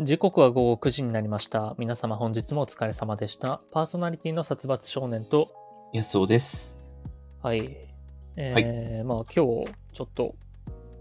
[0.00, 1.74] 時刻は午後9時になりました。
[1.76, 3.62] 皆様本日もお疲れ様でした。
[3.72, 5.48] パーソナリティの殺伐少年と、
[5.92, 6.78] いや、そうです。
[7.42, 7.76] はい。
[8.36, 10.36] えーまあ今日、ちょっと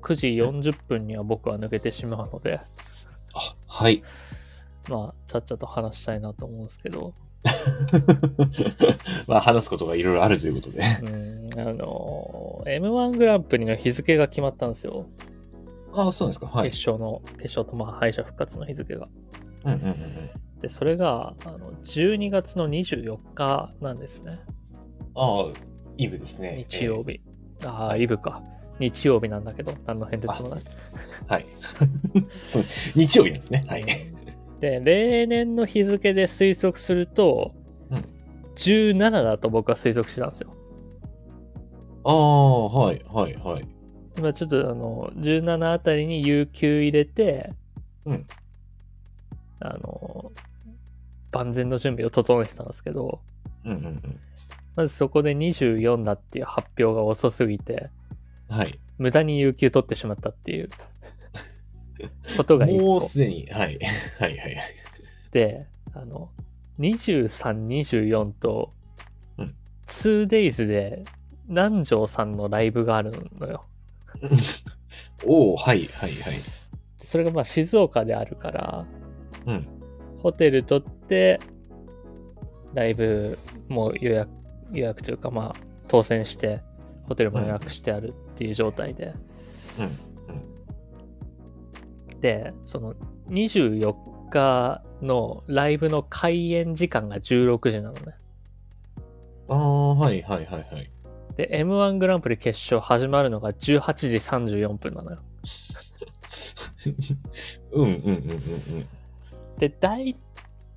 [0.02, 2.60] 9時40分には僕は抜けてしまうので、
[3.36, 4.02] あ、はい。
[4.90, 7.14] まあ、ちゃっちゃと話したいなと思うんですけど、
[9.28, 10.80] まあ、話すことがいろいろあるということで。
[11.04, 15.06] うん、あのー、M1 グランプリの日付が決まったんですよ。
[15.98, 16.48] あそうですか。
[16.48, 16.70] はい。
[16.72, 19.08] 決勝の、決勝とまあ敗者復活の日付が。
[19.66, 19.96] うんうんうんうん。
[20.62, 24.40] で、それが、あの、12月の24日なんですね。
[25.16, 25.46] ああ、
[25.98, 26.66] イブですね。
[26.70, 27.22] 日曜日。
[27.64, 28.42] ああ、はいイブか。
[28.80, 30.62] 日曜日なんだけど、何の変哲もない。
[30.66, 31.46] えーはい。
[32.30, 32.64] そう、
[32.96, 33.64] 日曜日なんですね。
[33.68, 33.86] はい。
[34.60, 37.54] で、例年の日付で推測すると、
[37.90, 38.18] うん
[38.58, 40.52] 17だと僕は推測してたんですよ。
[42.04, 43.68] ああ、はい、はい、はい。
[44.18, 47.52] 今ちょっとあの、17あたりに有給入れて、
[48.06, 48.28] うん
[49.60, 50.32] あの、
[51.32, 53.22] 万全の準備を整えてたんですけど、
[53.64, 54.20] うんうんうん。
[54.76, 57.90] まずそこで24だっていう発表が遅すぎて、
[58.50, 58.80] はい。
[58.98, 60.70] 無駄に有給取ってしまったっていう
[62.38, 63.80] ことがもうすでに、はい。
[64.20, 64.58] はい、はい、はい。
[65.32, 66.30] で、あの、
[66.80, 68.74] 23、24と
[69.38, 69.56] うん
[69.88, 71.04] 2days で
[71.48, 73.66] 南條さんのライブがあるのよ。
[75.26, 76.34] おおはい、はい、はい。
[77.00, 78.86] でそれがまあ静岡であるから、
[79.46, 79.68] うん。
[80.20, 81.40] ホテル取って、
[82.74, 84.30] ライブも予約、
[84.72, 86.62] 予約というかまあ当選して、
[87.08, 89.14] ホテルも予約してあるっていう状態で。
[92.20, 92.96] で、その
[93.30, 93.96] 24
[94.30, 98.16] 日のライブの開演時間が16時なのね。
[99.50, 100.92] ああ、はい、はい、はい、はい。
[101.38, 105.20] で、M1 グランプリ決勝始まるのが18時34分なのよ。
[107.72, 108.22] うん、うん、うん、うん、うん。
[109.58, 110.16] で、大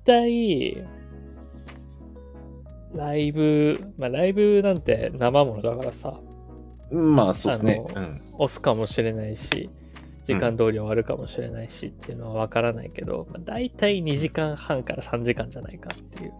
[0.05, 0.85] 体、
[2.93, 6.19] ライブ、まあライブなんて生ものだからさ、
[6.91, 7.83] うんまあ、そうですね。
[7.95, 8.21] あうん。
[8.33, 9.69] 押すかもしれないし、
[10.23, 16.33] 時間通り終わるかもしれないしっていうのはわからないけど、まあ、大体2時間半から3時間じゃないかっていう。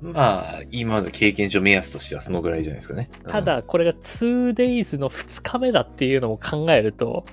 [0.00, 3.10] まあ、今の経験上目安としてはそのぐらいじゃないですかね。
[3.24, 7.24] うんた、だ、これが 2days の2日目だっていうのも考えると、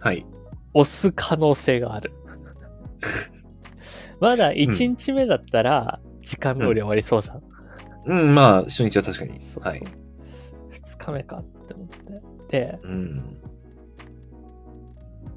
[0.00, 0.26] はい。
[0.74, 2.12] 押す可能性がある。
[4.20, 7.42] まだ1日目だったら、時間通り終わりそうじゃん。
[8.06, 9.40] うん、まあ、初日は確かに。
[9.40, 9.72] そうそう。
[9.72, 9.82] はい。
[10.72, 12.22] 2日目かって思って。
[12.48, 13.38] で、うん。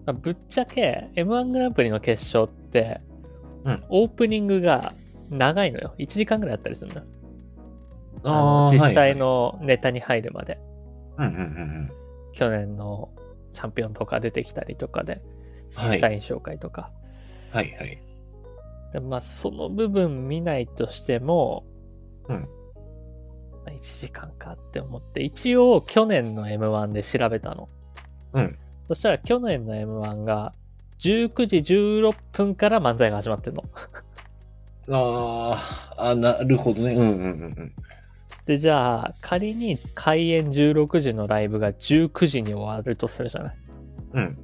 [0.06, 3.02] まあぶっちゃけ M1 グランプリの決勝って、
[3.64, 4.94] うんオープニングが
[5.32, 5.96] 長いのよ。
[5.98, 7.08] 1時間ぐらいあったりするのよ。
[8.24, 10.60] あああ、の実際はいのネタに入るまで。
[11.18, 11.28] はい。
[11.30, 11.92] うんうんうん
[12.34, 13.10] 去年の
[13.52, 15.22] チャンピオンとか出てきたりとかで、はい
[15.92, 16.92] 審査員紹介とか。
[17.52, 17.58] うん。
[17.58, 17.98] はいはい。
[18.94, 21.64] でまあ、その部分見ないとしても、
[22.28, 22.48] うんま
[23.68, 27.70] あ、1時間かって思って、一応去年の M1 で調べたの。
[28.34, 28.58] うん。
[28.88, 30.54] そしたら去年の M1 が
[31.00, 33.64] 19時16分から漫才が始まってんの。
[34.92, 36.94] あーあ、なるほどね。
[36.94, 37.74] うんうんうんうん。
[38.46, 43.56] で、じゃあ仮に開演16時のライブが19時に終わるとするじゃない。
[44.14, 44.38] うん。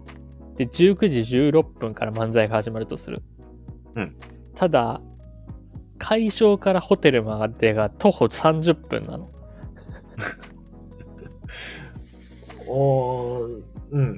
[0.56, 3.22] で、19時16分から漫才が始まるとする。
[3.96, 4.16] うん。
[4.56, 5.02] ただ、
[5.97, 9.30] 会場からホテルまでが徒歩30分なの。
[12.68, 14.13] おー、うんうんうんう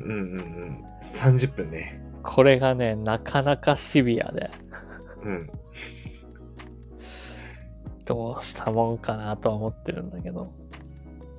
[0.66, 0.84] ん。
[1.02, 2.02] 30分ね。
[2.22, 4.52] これがね、なかなかシビアで、
[5.24, 5.50] うん。
[8.10, 10.52] どうしたもんかなとは思ってるんだけど。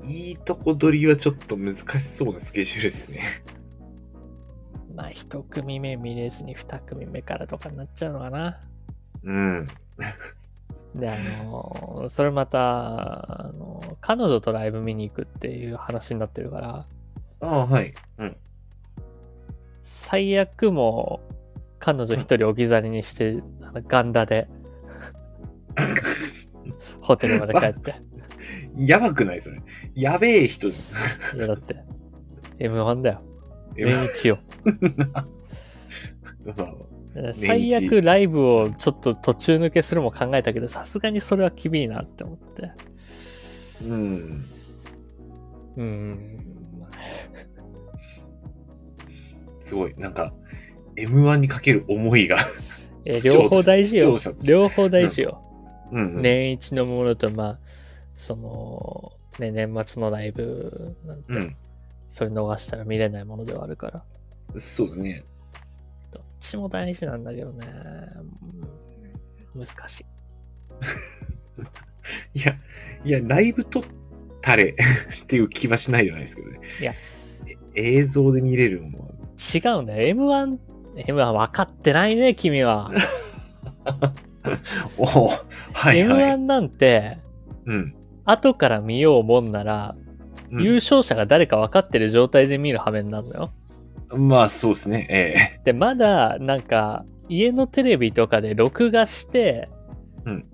[0.06, 3.20] いいとこ取りはちょっと難しそうなスケジュールですね。
[4.94, 8.60] まあ、一組目見れずに二組目からとかになっちゃうのかな。
[9.24, 9.68] うん。
[10.94, 16.86] で、あのそれまた、あの彼女とライブ見に行くっていう話になってるから、
[17.40, 17.92] ああ、はい。
[18.18, 18.36] うん。
[19.82, 21.34] 最悪もう
[21.80, 24.48] 彼女一人置き去りにして、あのガンダで
[27.00, 27.94] ホテルまで帰って。
[28.76, 29.60] やばくないそれ。
[29.94, 30.78] やべえ人じ
[31.36, 31.76] いやだって、
[32.58, 33.22] M1 だよ。
[33.70, 33.74] ゃん。
[33.76, 34.38] 年一よ。
[36.56, 36.74] まあ
[37.32, 42.72] 最悪ライブをちょっと途中抜けするも考えたけど、さすがにそれは厳いなって思って。
[43.84, 44.44] うん。
[45.76, 46.38] うーん。
[49.58, 49.94] すごい。
[49.96, 50.32] なんか、
[50.96, 52.38] M1 にかける思いが。
[53.04, 55.42] え両方大事よ両方大事よ。
[55.92, 56.22] うん、うん。
[56.22, 57.58] 年一のものと、まあ、
[58.14, 61.56] その、ね、年末のライブなんて、うん。
[62.08, 64.60] それ逃したら見れないものではあるから。
[64.60, 65.22] そうだね。
[66.40, 67.66] ちも大事なんだけどね。
[69.54, 70.04] うん難しい。
[72.38, 72.56] いや、
[73.04, 73.82] いや、ライブ撮っ
[74.40, 74.76] たれ
[75.22, 76.60] っていう気はしないじゃないですけどね。
[76.80, 76.92] いや
[77.74, 79.08] え、映像で見れるのは、
[79.54, 80.14] 違うんだよ。
[80.14, 80.58] M1、
[81.06, 82.92] M1 分かってないね、君は。
[84.98, 85.28] おお
[85.72, 86.34] はいはい。
[86.34, 87.18] M1 なんて、
[87.66, 87.94] うん。
[88.24, 90.10] 後から見ようもんなら、うん
[90.62, 93.50] 優勝者が誰か分かってる状態で見る羽目になるのよ。
[94.18, 95.06] まあ、そうですね。
[95.08, 99.68] えで、まだ、なんか、家のテレビとかで録画して、
[100.24, 100.44] うん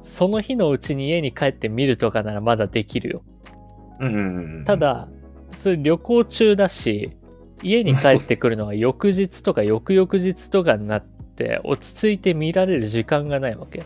[0.00, 3.22] その日のうちに家に帰って見るとかならまだできるよ。
[4.00, 4.64] えうんうんうん。
[4.64, 5.08] た、だ、
[5.52, 7.10] それ旅行中だし、
[7.62, 11.04] 家に帰ってくるのは翌日とか翌々日とかになっ
[11.40, 13.84] て、落ち着いて見られる時間がないわけよ。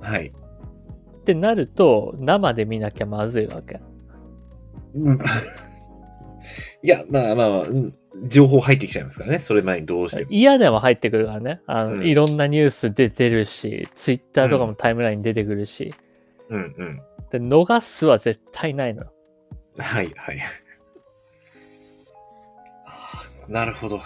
[0.00, 0.28] はい。
[0.28, 3.80] ってなると、生で見なきゃまずいわけ。
[4.94, 5.18] うん
[6.82, 7.94] いや、まあまあまあ、うん
[8.28, 9.38] 情報入ってきちゃいますからね。
[9.38, 10.30] それ前にどうしても。
[10.30, 11.60] 嫌でも入ってくるからね。
[11.66, 15.92] あの、うんいろんなニュース出てるし、ツイッターとかもタイムラインに出てくるし、
[16.48, 17.02] うんうん。
[17.30, 19.12] で、逃すは絶対ないのよ。
[19.76, 20.38] はいはい。
[23.50, 24.00] なるほど。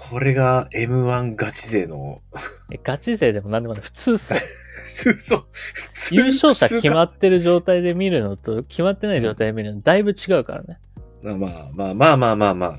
[0.00, 2.22] これが M1 ガチ勢の、
[2.70, 3.82] えガチ勢でも何でもない。
[3.82, 5.46] 普通さ、普通そう。
[5.52, 10.78] 普通優勝者決まっってる状態で見るのと、決まってない状態で見るの、だいぶ違うからね。
[11.20, 12.70] まあまあまあまあまあまあまあ、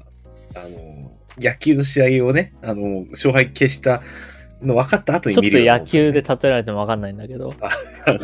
[0.55, 4.01] あの、野球の試合をね、あの、勝敗消した
[4.61, 7.57] の分かった後にちょっと野球で例えられてもわかんないんだけど、で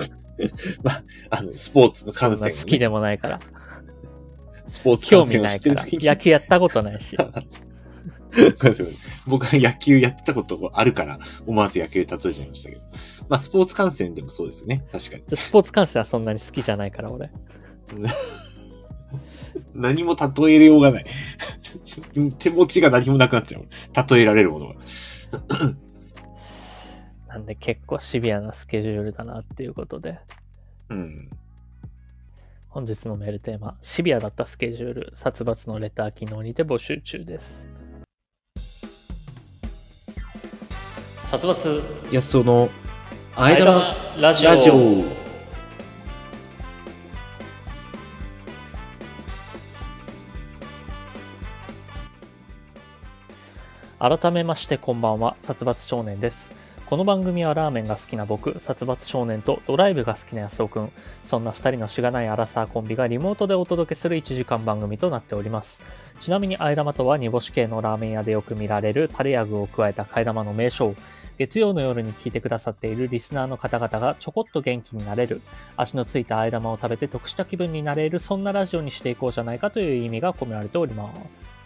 [0.02, 0.52] すよね
[0.84, 3.40] まあ、あの、スポーツの観戦をね、な好きでもないから。
[4.68, 7.18] スポーツ興味ないから野球やったことないし。
[9.28, 12.82] 僕は野球やってたことあるから、思わず野球で例えちゃいましたけど。
[13.30, 14.86] まあ、スポーツ観戦でもそうですよね。
[14.92, 15.24] 確かに。
[15.36, 17.32] スポーツ観戦はそんなに好きじゃないから、俺。
[19.74, 21.06] 何も例えようがない。
[22.40, 23.68] 手持ちが何もなくなっちゃう。
[24.16, 24.76] 例えられるものが。
[27.36, 30.20] なんで結構シビアなスケジュールだなっていうことで、
[30.90, 31.30] うん。
[32.70, 37.70] 本日のメールテーマ、シビアだったスケジュール、殺伐のレター機能にて募集中です。
[41.26, 41.82] 殺伐。
[42.12, 42.70] いや、その、
[43.36, 44.50] あえ玉ラジオ。
[44.50, 45.04] ラジオ。
[53.98, 55.36] 改めましてこんばんは。
[55.40, 56.54] 殺伐少年です
[56.88, 60.92] この番組はラーメンが好きな僕殺伐少年とドライブが好きな安尾くん。
[61.24, 65.82] そんな二人のしがないアラサーコンビがリモートでお届けする1時間番組となっております。
[66.20, 70.94] ちなみにあえ玉とは煮干し系のラーメン屋でよく見られるタレや具を加えた替え玉の名称。
[71.40, 75.42] 月曜の夜に聞いてくださっているリスナーの方々がちょこっと元気になれる。
[75.78, 78.20] 足のついたあえ玉を食べて得した気分になれる。
[78.20, 81.58] そんなラジオにしていこうじゃないかという意味が込められております。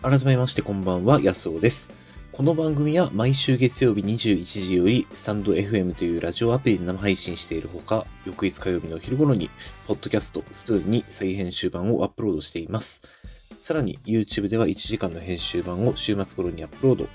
[0.00, 2.07] 改めましてこんばんは、安尾です。
[2.38, 9.50] この番組は毎週月曜日21時より、スタンド FM というラジオアプリで生配信しているほか、翌日火曜日の昼頃に、
[9.88, 13.02] ポッドキャスト、スプーンに再編集版をアップロードしています。
[13.58, 17.08] さらに、YouTube では1時間の編集版を週末頃にアップロード、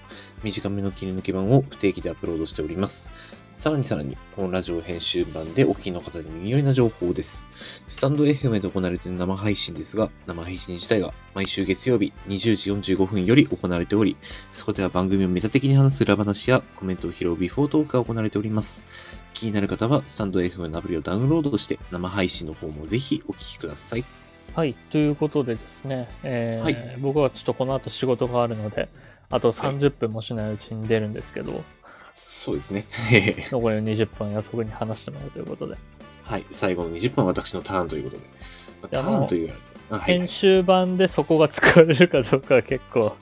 [0.44, 3.43] 短めの切り抜き版を不定期でアップロードしております。
[3.56, 7.84] さらにさらに、このラジオ編集版でお聞きの方に耳寄りな情報です。
[7.86, 14.18] スタンド FM で行われている生配信ですが、生配信自体は毎週月曜日20時45分より行われており、
[14.52, 18.88] そこでは番組をメタ的に話す裏話やコメントを拾うビフォートークが行われております。
[19.36, 24.06] 気になる方は、スタンド FM のアプリをダウンロードして、生配信の方もぜひお聞きください。
[24.56, 28.90] はい、ということでですね、えーはい僕はちょっとこの後仕事があるので、
[29.30, 31.64] あと30分もしないうちに出るんですけど、
[32.16, 32.86] そうですね。
[33.52, 35.76] 残りの20分安くに話してもらうということで、
[36.24, 36.46] はい。
[36.50, 38.24] 最後の20分は私のターンということで。
[38.82, 39.54] まあターンという
[39.90, 43.16] はい編集版でそこが使われるかどうかは結構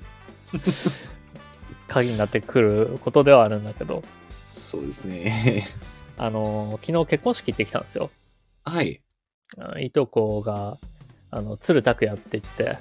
[1.87, 4.03] 鍵になってくることではあるんだけど、
[4.49, 5.63] そうですね。
[6.17, 8.11] あのー昨日結婚式行ってきたんですよ。
[8.63, 9.01] はい。
[9.57, 10.77] あいとこが、
[11.29, 12.77] あの、鶴拓也って言って、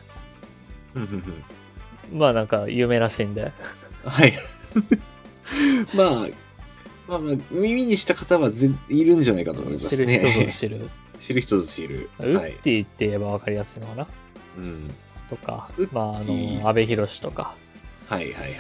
[0.95, 3.53] うんうんうんまあなんか有名らしいんで、
[4.05, 4.33] はい。
[5.95, 6.29] まあ、
[7.09, 10.53] まあまあ、耳にした方はぜいるんじゃないかと思います知る人ぞね。
[10.53, 10.91] 知る。
[11.19, 12.11] 知る人ぞ知る。
[12.21, 12.53] ウはい。
[12.53, 14.07] ッディって言えば分かりやすいのかな？
[14.59, 14.91] うん。
[15.29, 17.55] とかまああの、阿部寛とか
[18.09, 18.53] はいはいはいはい。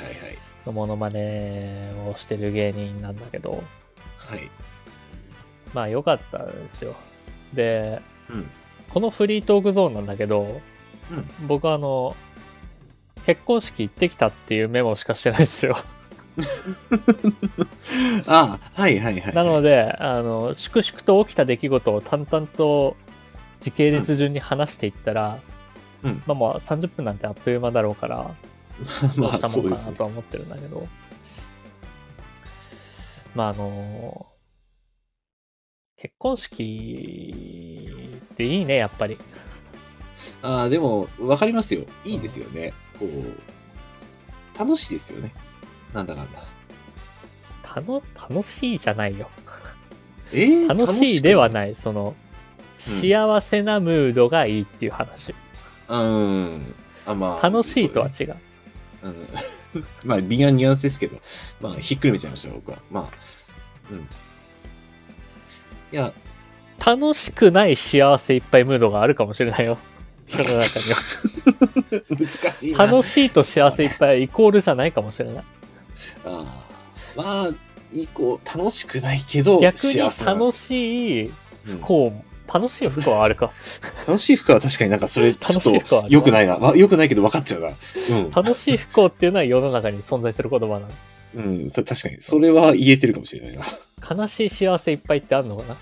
[0.66, 3.62] のモノマネをしてる芸人なんだけど、
[4.18, 4.50] はい。
[5.72, 6.94] まあ良かったですよ。
[7.52, 8.50] で、うん。
[8.90, 10.60] このフリートークゾーンなんだけど、
[11.10, 11.46] うん。
[11.46, 12.14] 僕あの、
[13.26, 15.76] 結婚式行ってきたっていうメモしかしてないですよ。
[18.26, 19.34] あ あ、はいはいはい。
[19.34, 22.96] なので、あの、粛々と起きた出来事を淡々と
[23.60, 25.38] 時系列順に話していったら、
[26.02, 28.34] うんまあまあ30分なんてあっという間だろうから、
[28.78, 30.02] どうしたまあ、そうもんかなと。
[30.04, 30.86] は思ってるんだけど。
[33.34, 34.26] まああの
[35.96, 39.18] 結婚式っていいね、やっぱり。
[40.42, 41.84] ああ、でも、わかりますよ。
[42.04, 42.72] いいですよね。
[42.98, 45.30] こう、楽しいですよね。
[45.92, 46.40] なんだかんだ。
[47.62, 49.28] たの楽しいじゃないよ。
[50.32, 51.48] えー、楽しいでは。
[51.48, 51.74] ない。
[51.74, 52.14] その、
[52.78, 55.34] 幸せなムードがいいっていう話。
[55.88, 56.74] うん。
[57.06, 57.48] あ、まあ。
[57.48, 58.28] 楽しいとは違う。
[58.28, 58.40] ね
[59.02, 59.28] うん。
[60.04, 61.20] まあ、微妙なニュアンスですけど、
[61.60, 62.78] まあ、ひっくるめちゃいました、僕は。
[62.90, 63.04] まあ、
[63.90, 63.98] うん。
[63.98, 64.02] い
[65.90, 66.12] や、
[66.84, 69.78] 楽しくない幸せいっぱいムードがあるかもしれないよ。
[70.28, 72.02] 世の中には。
[72.08, 72.86] 難しいな。
[72.86, 75.44] 楽しいと幸せいっぱいイコールじゃないかもしれない。
[76.24, 76.70] ああ
[77.16, 77.50] まあ、
[77.92, 81.32] 以降、楽しくないけど、逆に楽しいうん
[81.64, 83.52] 不幸、楽しい不幸はあるか。
[84.06, 86.56] 楽しい服は確かになんかそれ、 ちょっと良くないな。
[86.56, 87.68] わ良くないけど分かっちゃうな。
[87.68, 88.30] うん。
[88.30, 90.88] 楽しい不幸っていうのは世の中に存在する言葉なの。
[91.32, 92.20] うん、そ確かに。
[92.20, 93.64] それは言えてるかもしれないな。
[94.16, 95.76] 悲しい幸せいっぱいってあるのかな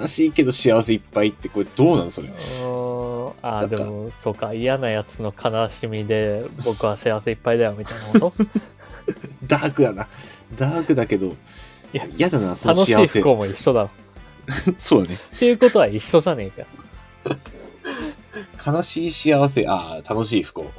[0.00, 2.28] 悲しいけど幸せいっぱいって、これどうなんそれ。
[3.42, 4.52] ああ、でも、そうか。
[4.54, 8.44] 嫌なやつの悲しみで、僕は幸せいっぱいだよ、みたいなこと？
[9.46, 10.08] ダークだな。
[10.56, 11.32] ダークだけど、い
[11.92, 13.24] や嫌だな、その楽しい幸せ不。
[13.24, 13.90] 幸も一緒だろ。
[14.78, 15.14] そうだね。
[15.36, 16.66] っていうことは一緒じゃねえか。
[18.72, 20.70] 悲しい幸せ、ああ、楽しい不幸。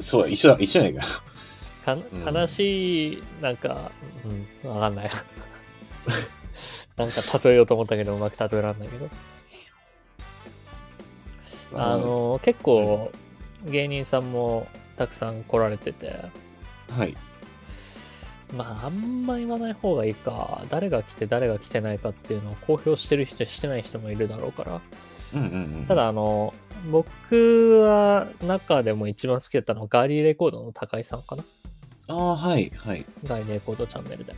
[0.00, 1.06] そうだ、一緒だ、一緒じゃないか。
[1.84, 3.90] かうん悲しい、なんか、
[4.64, 5.10] うん、わかんない。
[6.96, 9.08] なんか例えようと思ったけど、うまく例えらんないけど。
[11.74, 13.10] あの、結構、
[13.64, 16.14] 芸人さんもたくさん来られてて、
[16.90, 17.16] はい。
[18.56, 24.80] まあ、あんま言わない方がいいか、誰が来て誰が来てないかっていうのを公表してる人、してない人もいるだろうから。
[25.34, 25.86] うんうんうん。
[25.86, 26.52] ただ、あの、
[26.90, 31.44] 僕は中でも一番好きだったのはガーリーレコードの高井さんかな
[32.08, 33.06] ああ、はい、はい。
[33.24, 34.34] ガーリーレコードチャンネルで。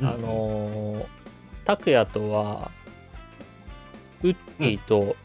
[0.00, 1.06] うんあ、のー、
[1.64, 2.70] 拓也とは、
[4.22, 5.16] ウッディと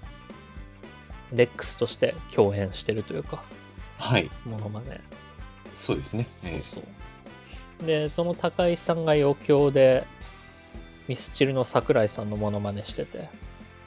[1.33, 3.43] レックスとして共演してるというか、
[3.97, 4.29] はい。
[4.45, 5.01] ものまね。
[5.73, 6.27] そうですね。
[6.43, 6.81] えそうそ
[7.83, 7.85] う。
[7.85, 10.05] で、その高井さんが余興で、
[11.07, 13.29] ミスチルの桜井さんのモノマネしてて、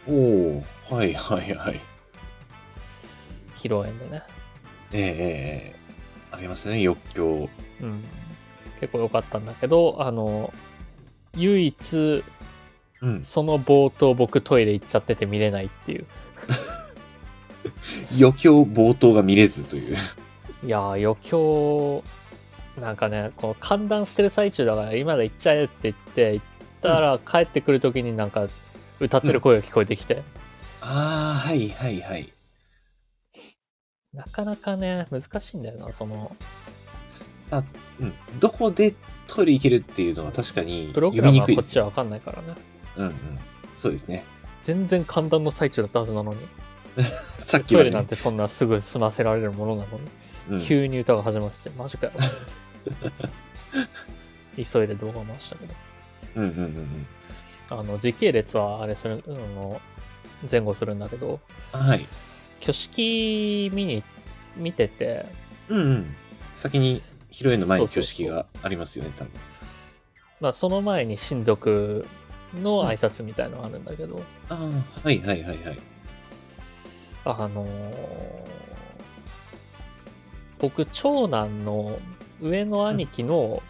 [0.06, 0.62] ーお
[0.92, 1.80] おはい、はい、はい。
[3.56, 4.22] 披露宴でね。
[4.92, 5.76] ええええ
[6.30, 7.48] ありますね、欲求。
[7.80, 8.04] うん。
[8.80, 10.52] 結構良かったんだけど、あの、
[11.34, 12.24] 唯一、
[13.02, 13.22] うん。
[13.22, 16.06] その冒頭僕トイレ行っちゃってて見れないっていう。
[18.18, 19.96] 余興冒頭が見れずという。
[20.64, 22.02] いやー、余興、
[22.80, 26.46] なんかね、この寒暖してる最中だから、今だ行っちゃえって言って、行っ
[26.82, 28.48] たら帰ってくる時になんか、
[29.00, 30.22] 歌ってる声が聞こえてきて、
[30.80, 32.32] ああ、はい、はい、はい。
[34.12, 36.34] なかなかね、難しいんだよな、その、
[38.00, 38.12] うん。
[38.40, 38.94] どこで
[39.26, 41.72] トイレ行けるっていうのは確かにプログ読みにラムはこっくいですよ。
[41.72, 42.54] ちはわかんないからね。
[42.96, 43.14] うんうん。
[43.76, 44.24] そうですね。
[44.62, 46.38] 全然寒暖の最中だったはずなのに、
[47.02, 50.04] さっきね、トイレなんてそんなすぐ済ませられるものなのに、
[50.50, 52.12] うん急に歌が始まってて、マジかよ。
[54.56, 55.74] 急いで動画回したけど。
[56.36, 57.06] うんうんうん
[57.68, 59.80] あの、時系列はあれする、あの、
[60.48, 61.40] 前後するんだけど、
[61.74, 61.80] うん。
[61.80, 62.06] はい。
[62.60, 64.04] 挙式見に、
[64.56, 65.26] 見てて、
[65.68, 66.16] うんうん。
[66.54, 69.32] 先に披露宴の前にそうそうそう挙式がありますよね、多分。
[70.40, 72.06] まあその前に親族
[72.62, 75.78] の挨拶みたいのがあるんだけど、ああ、はいはいはいはい。
[77.26, 78.46] あのー
[80.58, 81.98] 僕、長男の
[82.40, 83.62] 上の兄貴の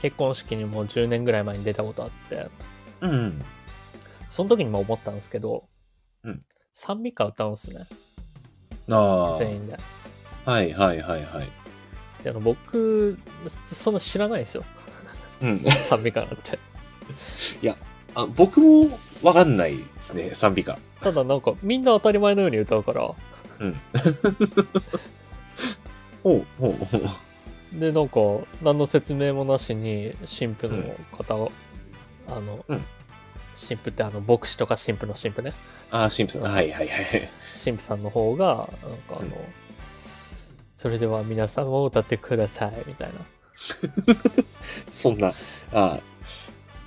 [0.00, 2.48] 結婚式にも10年ぐらい前に出たことあって、
[3.00, 3.42] うんうん。
[4.28, 5.64] その時にも思ったんですけど、
[6.24, 7.84] うん賛美歌歌うんすね、
[8.90, 9.76] あ全員で。
[10.46, 10.50] あ。
[10.50, 11.48] はいはいはいはい。
[12.24, 14.64] であの僕、そそんな知らないんですよ、
[15.42, 15.58] うん。
[15.68, 16.58] 賛美歌なんて。
[18.14, 18.86] あ僕も
[19.22, 20.78] わかんないですね、賛美歌。
[21.00, 23.10] ただなんかみんな当たり前のように歌うから、
[23.60, 23.74] うん。
[26.22, 27.78] ほうほうほう。
[27.78, 28.20] で、なんか、
[28.62, 31.50] 何の説明もなしに、神父の方が、
[32.28, 32.84] あの、うん
[33.68, 35.52] 神父ってあの、牧師とか神父の神父ね。
[35.90, 36.42] ああ、シンプソン。
[36.42, 37.30] はいはいはい。
[37.62, 38.70] 神父さんの方が、なんか
[39.10, 39.30] あの、うん
[40.80, 43.14] それでは皆さんも歌ってください、みたいな。
[44.88, 45.32] そんな、あ
[45.72, 46.00] あ、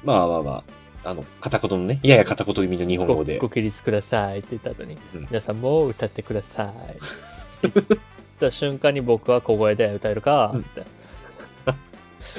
[0.03, 0.63] まあまあまあ、
[1.05, 3.37] あの、片言のね、やや片言気味の日本ご語で。
[3.39, 6.73] ご起立くださいって言った後に、うん皆さんも歌ってくださ
[7.63, 7.67] い。
[7.67, 7.99] っ て言っ
[8.39, 10.83] た瞬間に僕は小声で歌えるかうんって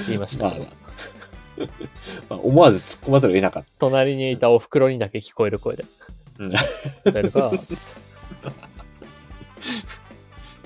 [0.06, 0.68] 言いましたまあまあ。
[2.28, 5.84] まあ、思わず突っ込まざるを得なかっ隣にいたお袋にだけ聞こえる声で
[6.40, 6.52] うん
[7.04, 7.52] 歌えるか。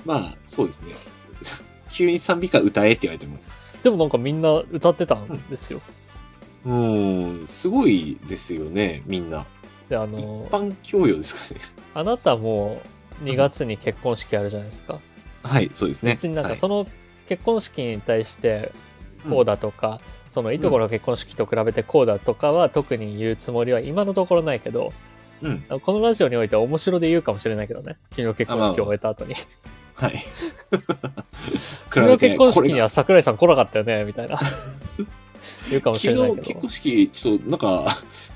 [0.05, 0.93] まあ、そうですね。
[1.91, 3.37] 急に賛美歌歌えって言われても。
[3.83, 5.79] でもなんかみんな歌ってたんですよ。
[5.79, 9.45] うーん、すごいですよね、みんな。
[9.87, 11.65] で、あ一の、般教養ですかね。
[11.93, 12.81] あなたも
[13.23, 14.99] 2月に結婚式あるじゃないですか。
[15.43, 16.13] はい、そうですね。
[16.13, 16.85] 別になんはいかその
[17.27, 18.71] 結婚式に対して
[19.29, 24.93] こうだとか、そのいとこの結婚式と比べてこうだとかは特に言うつもりは今のところないけど、
[25.41, 25.61] うん。
[25.81, 27.97] このラジオにおいては面白で言うかもしれないけどね。
[28.11, 29.35] 昨日結婚式を終えた後に。
[29.95, 30.17] はい。
[31.89, 34.39] 昨日結婚式にはは桜井さん来なかったよね、みたいな。
[35.69, 36.69] 言うかもしれないけど結婚。
[36.69, 37.85] 式、ちょっとなんか、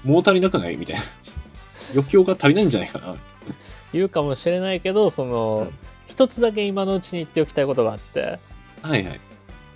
[0.03, 0.77] 物足りなくない？
[0.77, 1.01] みたいな。
[1.93, 3.15] 余興が足りないんじゃないかな。
[3.93, 8.37] 言うかもしれないけど、その、うん一つだけ今のうちに言っておきたいことがあって、
[8.83, 9.19] はいはい。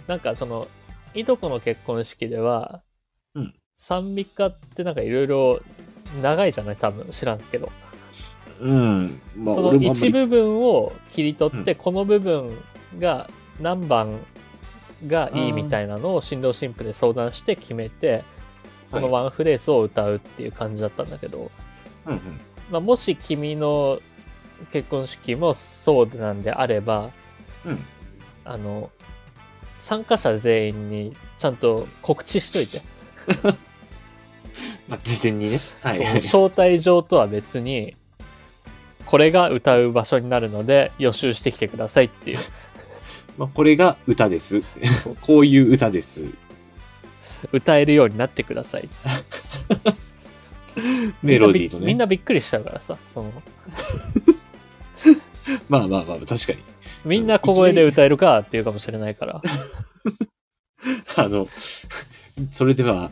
[0.06, 0.68] なんかその、
[1.16, 2.82] いとこの結婚式では、
[3.34, 5.62] うん賛美歌ってなんかいろいろ
[6.22, 6.76] 長いじゃない？
[6.76, 7.72] 多分知らんけど。
[8.60, 9.20] うん。
[9.36, 9.74] まあ、その。
[9.76, 12.56] 一部分を切り取って、うこの部分
[13.00, 13.28] が
[13.60, 14.20] 何番
[15.06, 18.24] がいいみたいなのを新郎新婦で相談して決めて、
[18.88, 21.52] そのワンフレーズを歌うっていう感じだったんだけど、
[22.06, 22.22] うんうん。
[22.72, 24.00] まあ、もし君の
[24.72, 27.12] 結婚式もそうなんであれば、
[27.66, 27.80] うん。
[28.46, 28.90] あの、
[29.78, 32.82] 参加者全員にちゃんと告知しといて、
[34.88, 35.60] まあ、事前にね。
[35.84, 36.00] はい。
[36.18, 37.96] 招待状とは別に、
[39.06, 42.38] これが歌う場所になるので予習してきてくださいっていう。
[43.38, 44.64] まあ、これが歌です。
[45.22, 46.26] こういう歌です。
[47.52, 48.90] 歌えるようになってください。
[51.22, 52.00] メロディーとみんなびみんね。
[52.00, 53.32] なびっくりしちゃうからさ、その、
[55.70, 56.60] まあまあまあ、確かに。
[57.06, 59.42] みんな小声で歌えるかっていうかもしれないから。
[61.18, 61.48] あの、
[62.52, 63.12] それでは、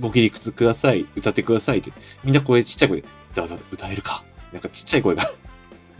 [0.00, 1.06] ご起立ください。
[1.16, 1.92] 歌ってくださいって。
[2.22, 4.22] みんな声ちっちゃい声で、ざわざわ歌えるか。
[4.52, 5.22] なんかちっちゃい声が。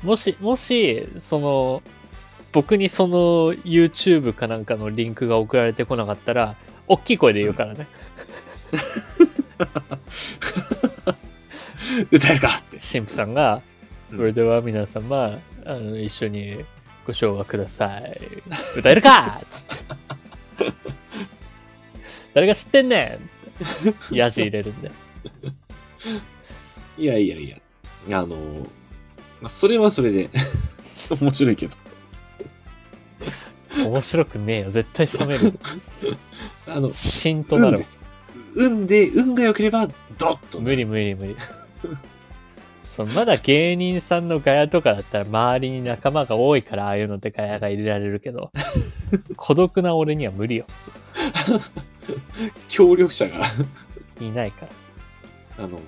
[0.02, 1.82] もし、もし、その、
[2.52, 7.86] 僕にその YouTube かなんかのリンクが送られてこなかったら、大きい声で言うからね。
[12.10, 12.78] 歌えるかって。
[12.78, 13.62] 神父さんが、うん
[14.08, 16.64] それでは皆様、あの、一緒に
[17.06, 18.18] ご唱和ください。
[18.78, 19.84] 歌えるかつって。
[22.32, 23.18] 誰が知ってんね
[24.10, 24.90] んヤジ入れるんで。
[26.96, 27.58] いやいやいや。
[28.18, 28.36] あの、
[29.42, 30.30] まあ、それはそれで、
[31.20, 31.76] 面白いけど。
[33.84, 34.70] 面白くねえよ。
[34.70, 35.58] 絶対冷める。
[36.66, 37.82] あの、シンとなる運で。
[37.84, 38.00] す。
[38.56, 39.86] 運で、運が良ければ、
[40.18, 40.60] ドッと。
[40.60, 41.36] 無理無理無理。
[42.98, 48.50] そうまだ芸人さんのガヤとかだったら周りに仲間が多いからああいうのでガヤが入れられるけど
[49.36, 50.66] 孤独な俺には無理よ
[52.66, 53.44] 協力者が、
[54.20, 54.66] いないか
[55.58, 55.78] らあの、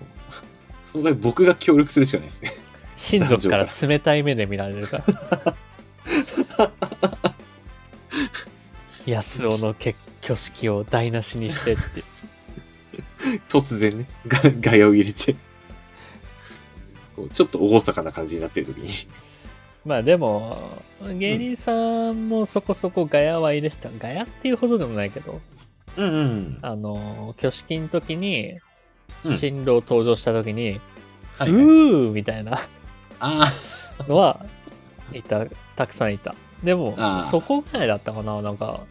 [0.84, 2.50] その場合僕が協力するしかないですね。
[2.96, 5.54] 親族から冷たい目で見られるから
[9.06, 12.04] 安尾の結挙式を台無しにしてって。
[13.48, 14.38] 突然ね、ガ
[14.72, 15.34] ガヤを入れて。
[17.16, 18.88] こうちょっと厳かな感じになってる時に。
[19.84, 20.82] まあでも
[21.18, 21.72] 芸人さ
[22.10, 23.90] んもそこそこガヤは入れてた。
[23.90, 25.40] ガヤっていうほどでもないけど。
[25.96, 26.58] うんうん。
[26.62, 28.58] あの挙式の時に
[29.24, 29.36] うん。
[29.36, 30.80] 新郎登場した時に、
[31.38, 32.58] はいうはい、ーみたいな。
[33.18, 33.44] あ
[34.08, 34.46] のは
[35.12, 35.46] いた、
[35.76, 36.34] たくさんいた。
[36.62, 38.86] でもあ、ーそこぐらいだったかななんか、あ。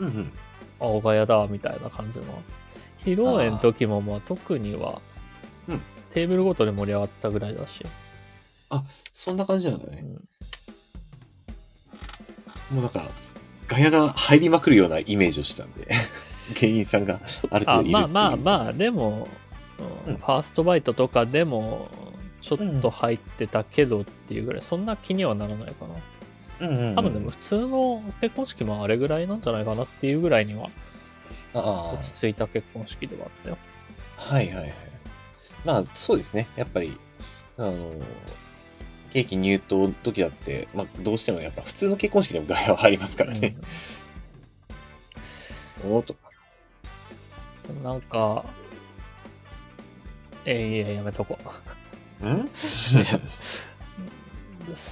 [0.00, 0.32] うんうん。
[0.80, 2.24] あ、おがやだ、みたいな感じの。
[3.04, 5.00] 披露宴の時も、まあ、特には、
[5.68, 7.84] うんテーブルごとで盛り上がったぐらいだし。
[9.12, 9.98] そんな感じなんだね。
[10.02, 10.28] うん
[12.76, 13.02] もうなんか、
[13.68, 15.88] ガヤが入りまくるようなイメージをしたんで、
[16.60, 17.92] 芸人さんがある程あ、度いるっていう。
[17.92, 19.28] まあまあまあ、でも、
[20.06, 21.88] うんうんファーストバイトとかでも、
[22.44, 25.86] ちょっと入ってたけどっていうぐらい、そんな気にはならないか
[26.60, 26.68] な。
[26.68, 26.94] うんうんうん。
[26.94, 30.70] 多分でも普通の結婚式もあれぐらいなんじゃないかなっていうぐらいには
[31.54, 33.58] あ落ち着いた結婚式ではあったよ。
[34.18, 34.72] あ、はいはいはい。
[35.64, 36.46] まあ、そうですね。
[36.54, 36.98] やっぱり、
[37.56, 37.92] あの、
[39.10, 43.56] ケーキ入刀の時だって、まあ、どうしてもやっぱ普通の結婚式でもガヤは入りますからね。
[45.82, 46.20] おーとか。
[47.70, 48.44] うんなんか、
[50.44, 51.83] えいややめとこう。
[52.22, 52.48] ん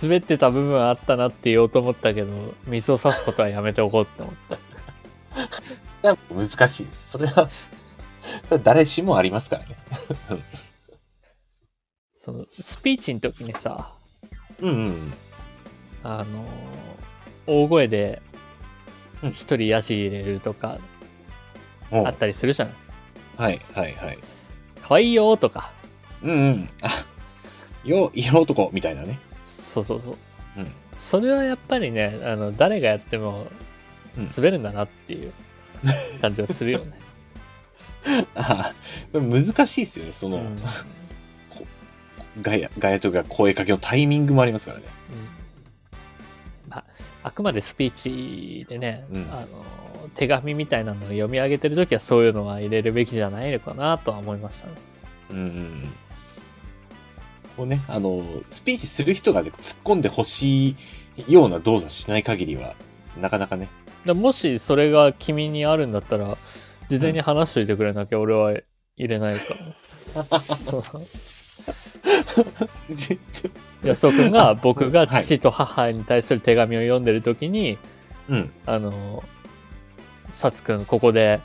[0.03, 4.55] 滑ってた部分あったなって言おうと思ったけど、水を差すことはやめておこうって思った。
[4.57, 4.59] い
[6.03, 6.89] や難しい。
[7.05, 7.49] それは、
[8.45, 9.77] それは誰しもありますからね。
[12.15, 13.93] その、スピーチの時にさ、
[14.61, 15.13] うんうん。
[16.05, 16.47] あの、
[17.47, 18.23] 大声で
[19.23, 20.79] うん一人ヤジ入れるとか
[21.91, 22.75] あったりするじゃん。
[23.37, 24.19] はいはいはい。
[24.81, 25.73] 可愛いよとか。
[26.23, 26.69] うんうん。
[26.83, 26.89] あ、
[27.85, 29.19] よ、色男みたいなね。
[29.43, 30.17] そうそうそう。
[30.59, 33.47] うんそれはやっぱりね、あの、誰がやっても
[34.17, 35.33] うん滑るんだなっていう
[36.21, 36.93] 感じがするよね。
[38.35, 38.73] あ
[39.15, 40.13] あ、難しいですよね。
[40.13, 40.57] その、うん
[42.41, 44.85] ガヤ、ガヤとか声かけのタイミングもありますからね。
[45.11, 46.85] うんまあ、
[47.25, 49.47] あくまでスピーチでね、うんあの
[50.15, 54.73] 手紙みたいなのを読み上げてるときはそういうのは入れるべきじゃないのかなとは思いましたね。
[55.31, 55.95] うんうん
[57.53, 57.57] うん。
[57.57, 60.77] こうね、あの、スピーチする人がね、突っ込んでほしい
[61.29, 62.75] ような動作しない限りは、
[63.21, 63.69] なかなかね。
[64.05, 66.37] だもしそれが君にあるんだったら、
[66.89, 68.53] 事前に話しといてくれなきゃ俺は
[68.97, 69.37] 入れないか
[70.31, 70.41] ら。
[70.57, 70.83] そう。
[73.85, 77.79] 安尾くんが僕が父と母に対する手紙を読んでるときに、
[78.29, 78.51] うん。
[78.67, 79.23] あの、
[80.31, 81.41] さつくんここで、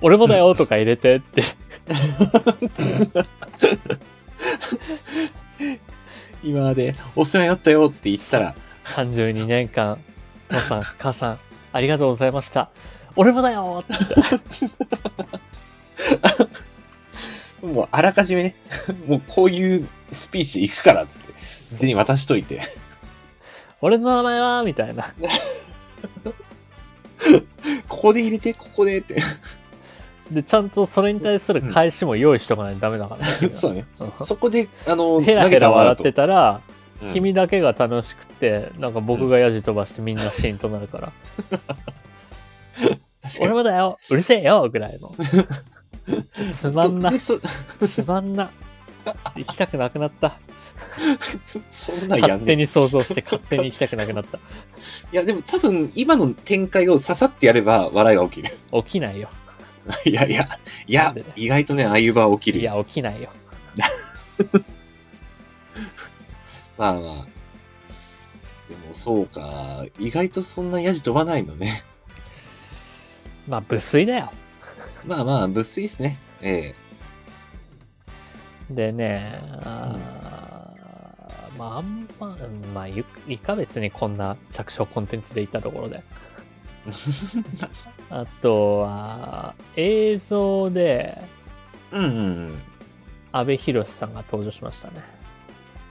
[0.00, 1.42] 俺もだよとか入れてって、
[6.42, 10.02] 今までお世話になったよって言ったら、32年間、
[10.48, 11.38] 父さん、母さん、
[11.72, 12.70] ありがとうございました。
[13.16, 13.94] 俺もだよって。
[17.66, 18.56] もうあらかじめね、
[19.06, 21.32] もうこういうスピーチで行くからっつって、
[21.76, 22.60] 事前に渡しといて。
[23.80, 25.14] 俺の名前はみたいな。
[27.88, 29.16] ここで入れて、ここでって。
[30.32, 33.26] で、ちゃんとそれに対する返しも用意しとかないとダメだから、ね。
[33.50, 33.84] そうね。
[33.94, 36.72] そそこで、あの、ヘラヘラ笑ってたら、うん
[37.12, 41.12] 君だけが楽しくて、なんか僕がヤジ飛ばしてみんなシーンとなるから。
[43.40, 45.12] 俺もだようるせえよぐらいの。
[46.52, 48.52] つまんなつまんな。
[49.34, 50.38] 行きたくなくなった。
[51.68, 54.38] そんなんやんね勝手に想像して勝手に行きたくなくなった。
[54.38, 54.40] い
[55.12, 58.50] や、でも多分、今の展開をささってやれば笑いが起きる。
[58.72, 59.28] 起きないよ。
[60.06, 60.48] いやいや、
[60.86, 62.74] いやなんでだよ、意外とね、ああいう場は起きるよ。
[62.74, 63.30] いや、起きないよ。
[66.78, 67.02] まあまあ。
[68.68, 71.84] でもそうか、意外とそんなヤジ飛ばないのね。
[73.46, 74.32] まあ、無粋だよ。
[75.04, 76.18] まあまあ、物粋ですね。
[76.40, 76.74] ええ
[78.70, 82.36] でね、あーまあ、あんま、
[82.74, 86.02] まあ、いいか別にこんな着想コンテンツで言ったところで。
[88.10, 91.22] あとは、映像で、
[91.90, 92.62] うんうんうん。
[93.32, 95.02] 阿部寛さんが登場しましたね。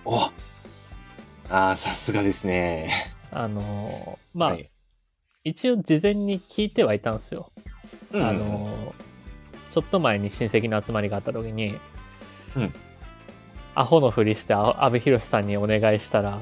[0.05, 0.31] お
[1.49, 2.89] ああ、さすがですね。
[3.31, 4.67] あの、まあ、はい
[5.43, 7.51] 一応事前に聞いてはいたんですよ。
[8.11, 8.93] うんあの、
[9.71, 11.75] ちょっと前に親戚の集まりがあった時に、
[12.55, 12.73] うん
[13.73, 16.41] アホのふりしてあ阿部寛さんにお願いしたら、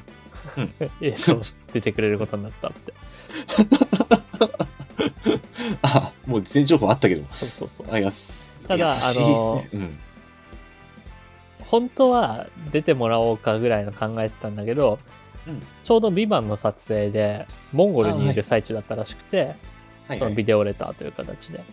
[0.58, 1.40] うん 映像
[1.72, 2.94] 出てくれることになったって。
[5.82, 7.24] あ、 もう事前情報あったけど。
[7.28, 7.88] そうそうそう。
[7.92, 9.70] あ、いや、すただ優しいですね。
[9.74, 10.00] うん。
[11.66, 15.00] 本当は出てもらおうかぐらいの考えてたんだけど、
[15.48, 19.56] うんちょうど「ビバンの撮影でモンゴルにいる最中だったらしくて、
[20.08, 20.36] はい、そのはい。
[20.36, 21.64] ビデオレターという形で。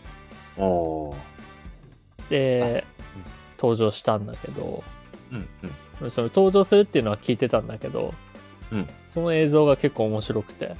[0.56, 1.16] おー
[2.30, 2.84] で
[3.16, 3.22] うん、
[3.58, 4.82] 登場したんだけど、
[5.30, 5.48] うん
[6.02, 6.10] うん。
[6.10, 8.14] その登場するっていうのは聞いてたんだけど、
[8.72, 10.74] うんその映像が結構面白くて、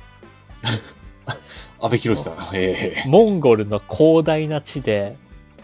[1.86, 2.34] 安倍博さん。
[2.54, 5.16] ええモンゴルの広大な地で、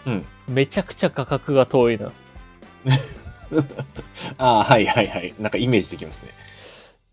[0.07, 2.13] うんめちゃくちゃ画角が遠いの。
[4.39, 5.35] ああ、はいはいはい。
[5.39, 6.31] なんかイメージできますね。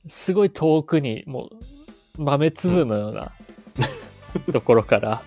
[0.08, 1.50] すごい遠くに、も
[2.18, 3.32] う、豆粒のような
[4.52, 5.22] ところから。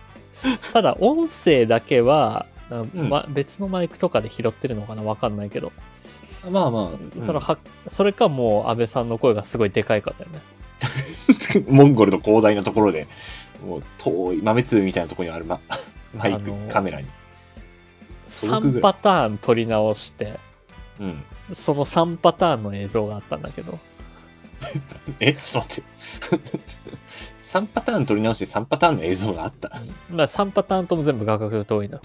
[0.72, 5.02] ただ、音声だけは、なうんま、別のマイクとかで拾ってるのかな？
[5.02, 5.72] わかんないけど。
[6.50, 6.82] まあまあ。
[6.84, 10.40] うんただは、それかもう安倍さんの声がすごいでかいかだよね。
[11.68, 13.06] モンゴルの広大なところで、
[13.64, 15.60] もう遠い豆粒みたいなところにあるマ
[16.14, 17.06] マイク、あのーカメラに。
[18.40, 20.38] 届くぐ3らいパターン撮り直して、
[21.00, 21.22] うん。
[21.52, 23.78] その3パターンの映像があったんだけど、
[25.20, 26.58] え、ちょっと待って。
[27.38, 29.70] 3パターン撮り直して3パターンの映像があった。
[30.10, 32.00] まあ3パターンとも全部画角が遠いの。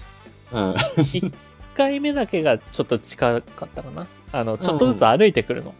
[0.52, 0.72] うん。
[0.72, 1.32] 1
[1.74, 4.06] 回目だけがちょっと近かったかな。
[4.32, 5.74] あの、ちょっとずつ歩いてくるの。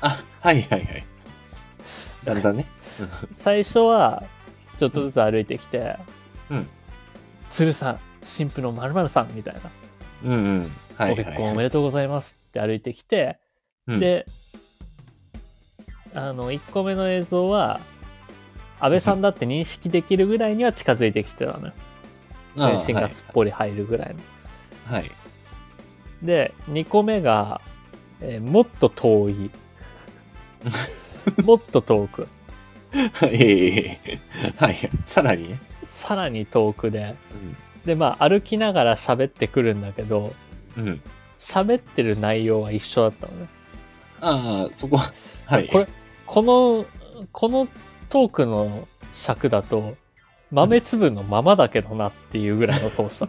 [0.00, 1.04] あ、はいはいはい。
[2.24, 2.66] だんだんね。
[3.34, 4.22] 最初は、
[4.78, 5.96] ちょっとずつ歩いてきて、
[6.50, 6.68] うん。
[7.48, 9.60] 鶴さん、新婦の〇〇さんみたいな。
[10.24, 10.72] うんうん。
[10.96, 11.56] はいご結婚おはい。
[11.58, 13.38] めでとうございますって歩いてきて、
[13.86, 14.26] うん、で、
[16.14, 17.80] あの、1個目の映像は、
[18.80, 21.72] 安倍さんだって認識できるぐらいには近づいてきてたのよ。
[22.56, 24.20] 全身がすっぽり入るぐらいの。
[24.86, 25.02] はい。
[25.02, 25.10] はい。
[26.22, 27.60] で、2個目が、
[28.20, 29.50] えーもっと遠い。
[31.44, 32.28] もっと遠く。
[33.26, 34.20] ええ
[34.56, 34.76] はい。
[35.04, 35.60] さらにね。
[35.88, 37.14] さらに遠くで。
[37.84, 40.32] で、まあ、歩きながら喋ってくるんだけど、
[40.76, 40.88] うん。
[40.88, 41.00] うん。
[41.38, 43.48] 喋ってる内容は一緒だったのね。
[44.20, 45.12] ああ、そこは、
[45.46, 45.68] はい。
[45.68, 45.88] これ、
[46.26, 46.86] この、
[47.32, 47.68] この
[48.08, 49.96] トークの尺だと、
[50.50, 53.28] 豆粒のままだけどなっていうぐらいの遠さ。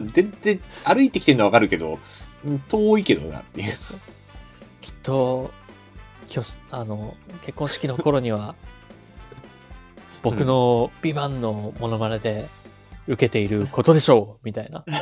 [0.00, 1.98] 全然、歩いてきてるのはわかるけど、
[2.44, 3.72] うん遠いけどなっていう。
[4.80, 5.50] きっと、
[6.70, 8.54] あの、結婚式の頃には、
[10.22, 12.48] 僕のビバンのモノマネで
[13.06, 14.84] 受けていることでしょうみたいな。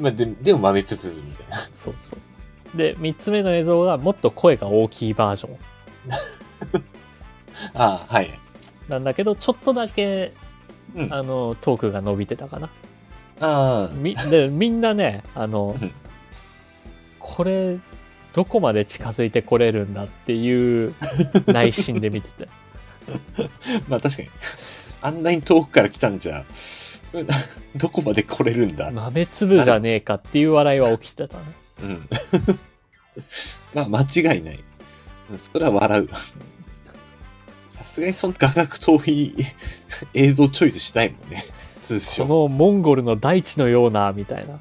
[0.00, 1.56] まあ、ででも豆プズルみたいな。
[1.56, 2.20] そうそう。
[2.76, 5.58] で、三つ目の映像がもっと声が大きいバージョン。
[7.74, 8.30] ああ、はい。
[8.88, 10.32] なんだけど、ちょっとだけ、
[10.94, 12.68] うんあの、トークが伸びてたかな。
[13.40, 15.92] ああ、み、で、みんなね、あのうん、
[17.22, 17.78] これ、
[18.32, 20.94] どこまで近づいてこれるんだっていう
[21.46, 22.48] 内心で見てて。
[23.88, 24.28] まあ確かに。
[25.00, 26.44] あんなに遠くから来たんじゃ、
[27.12, 27.26] う ん
[27.76, 28.90] どこまで来れるんだ。
[28.90, 31.42] 豆粒じゃねえかっていう笑いは起きてたね。
[31.82, 32.08] うん。
[33.74, 34.60] まあ間違いない。
[35.30, 36.08] うんそれは笑う。
[37.66, 39.34] さすがにそんな画角遠い
[40.12, 41.42] 映像チョイスしたいもんね。
[41.80, 42.26] 通こ称。
[42.26, 44.60] のモンゴルの大地のような、みたいな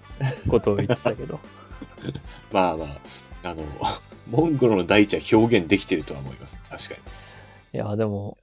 [0.50, 1.39] ことを言ってたけど。
[2.52, 2.88] まあまあ、
[3.44, 3.64] あの、
[4.30, 6.62] モンゴルの大地は表現できてるとは思います。
[6.62, 7.12] 確か
[7.74, 8.38] いや、でも、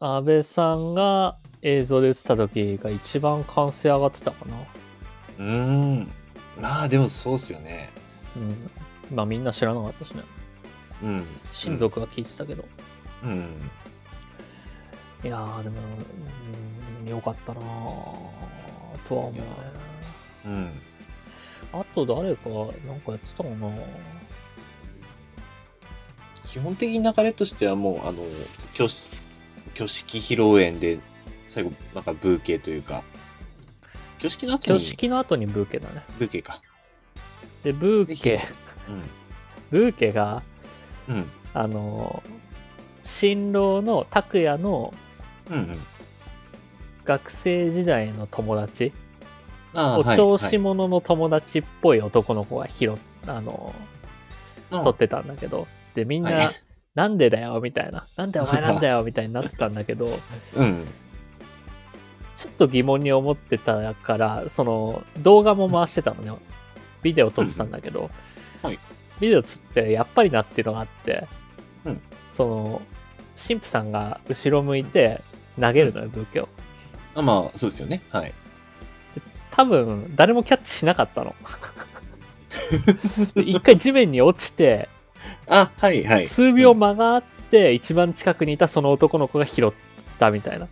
[0.00, 4.56] 安倍さんが映像で映った時が一番歓声上がってたかな。
[4.56, 4.64] に。
[5.38, 6.10] うーん。
[6.60, 7.90] まあでもそうっすよね。
[8.36, 9.16] うん。
[9.16, 10.22] まあみんな知らなかったしね。
[11.02, 11.26] うん。
[11.52, 12.64] 親族が聞いてたけど。
[13.24, 13.70] うん。
[15.24, 15.76] いやー、でも、
[17.02, 17.64] うん、よかったなー
[19.08, 19.42] とは思うね。
[20.46, 20.70] うん。
[21.72, 22.48] あと誰か、
[22.86, 23.70] なんかやってたかな
[26.42, 28.22] 基本的に流れとしてはもう、あの、
[28.74, 29.20] 挙式、
[29.74, 30.98] 挙式披露宴で、
[31.46, 33.02] 最後、なんかブーケというか、
[34.16, 36.02] 挙式の後に挙式の後にブーケだね。
[36.18, 36.60] ブーケか。
[37.62, 38.40] で、ブーケ、
[39.70, 40.42] ブーケが、
[41.08, 41.16] うん。
[41.16, 41.30] うん。
[41.54, 42.30] あのー、
[43.02, 44.92] 新郎の拓也の
[45.50, 45.78] うんうん。
[47.04, 48.92] 学生時代の友達、
[49.74, 53.74] お調子はい者の友達っぽい男の子が拾っ、あの
[54.70, 56.46] 撮ってたんだけど、で、みんな、はい
[56.94, 58.08] なんでだよみたいな。
[58.16, 60.18] なんでお前なんだよみたいになってたんだけど、
[60.56, 60.84] うん。
[62.34, 66.32] ちょっと疑問に思ってたから、その動画も回してたのね。
[67.02, 68.10] ビデオ撮ってたんだけど、
[68.62, 68.78] はい
[69.20, 71.28] ビデオ撮ってやっぱりなっていうのがあって、
[71.84, 72.00] うん
[72.32, 72.82] その、
[73.36, 75.20] 神父さんが後ろ向いて
[75.60, 76.48] 投げるのよ、武器を。
[77.14, 78.02] あまあ、そうですよね。
[78.10, 78.34] はい。
[79.50, 81.34] 多分、誰もキャッチしなかったの。
[83.34, 84.88] で一回地面に落ちて、
[85.48, 86.24] あ、はいはい。
[86.24, 89.72] 数秒間があって、一番近くにいたその男の子が拾っ
[90.18, 90.68] たみたいな。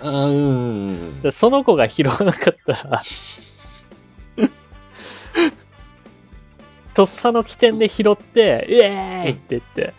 [0.00, 1.22] あーうんうんうん。
[1.22, 3.02] でその子が拾わなかったら、
[6.94, 9.94] とっさの起点で拾って、イエーイって言って、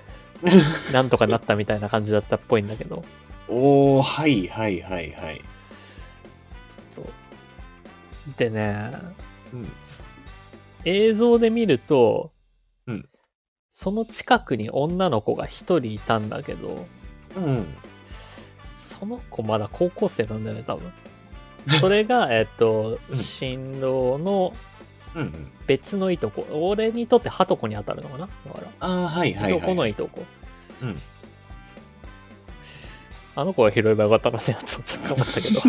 [0.93, 3.03] なんとかなったみたいな感じだったっぽいんだけど、
[3.47, 5.41] おー、はいはいはいはい。
[8.37, 8.91] でね、
[9.53, 9.65] うん。
[9.79, 10.21] す
[10.83, 12.31] 映像で見ると、
[12.87, 13.09] うん
[13.77, 16.85] その近くに女の子が一人いたんだけど、
[17.35, 17.65] うん。
[18.77, 20.93] その子まだ高校生なんだよね、多分。
[21.81, 24.53] それが、えっと、うん新郎の
[25.13, 25.51] うんうん。
[25.67, 26.45] 別のいとこ。
[26.51, 28.67] 俺にとってハトコに当たるのかなだから。
[28.79, 29.61] あー、はいはいはい。
[29.61, 30.23] このいとこ。
[30.81, 31.01] うん。
[33.35, 35.61] あの子は拾えばよかったのね、とちょっと思ったけど。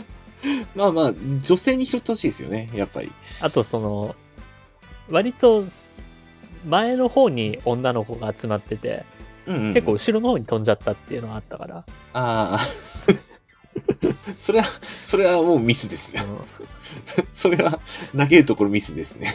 [0.74, 3.12] まあまあ、女性に拾ってほしいですよね、やっぱり。
[3.40, 4.16] あとその、
[5.10, 5.64] 割と
[6.66, 9.04] 前の方に女の子が集まってて、
[9.46, 9.74] うん、うん。
[9.74, 9.92] 結構。
[9.92, 12.58] 後ろの方に飛んじゃったっていうのがあったから、ああ。
[14.36, 14.64] それは、
[15.02, 16.44] それはもうミスですよ。
[17.32, 17.80] それは
[18.16, 19.32] 投げるところミスですね。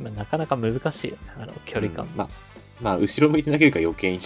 [0.00, 2.04] うんまあ、なかなか難しいよね、あの距離感。
[2.04, 2.28] うんまあ、
[2.80, 4.24] まあ、後ろ向いて投げるから余計にね。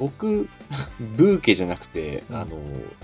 [0.00, 0.48] 僕、
[1.16, 2.58] ブーケじゃなくて、うんあの、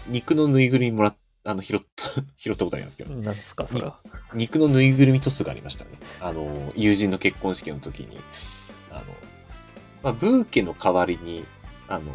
[0.09, 4.01] 肉のぬいぐるみもらっあの、拾った、 拾ったことありますけど、なんですか、それは。
[4.35, 5.93] 肉のぬいぐるみトスがありましたね。
[6.21, 8.19] あの、友人の結婚式の時に、
[8.91, 9.05] あの、
[10.03, 11.45] まあ、ブーケの代わりに、
[11.87, 12.13] あの、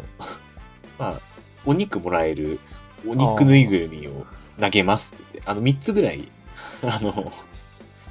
[0.98, 1.20] まあ、
[1.64, 2.60] お肉もらえる
[3.06, 4.26] お肉ぬいぐるみを
[4.60, 6.28] 投げますって言って、あの、3つぐらい、
[6.84, 7.32] あの、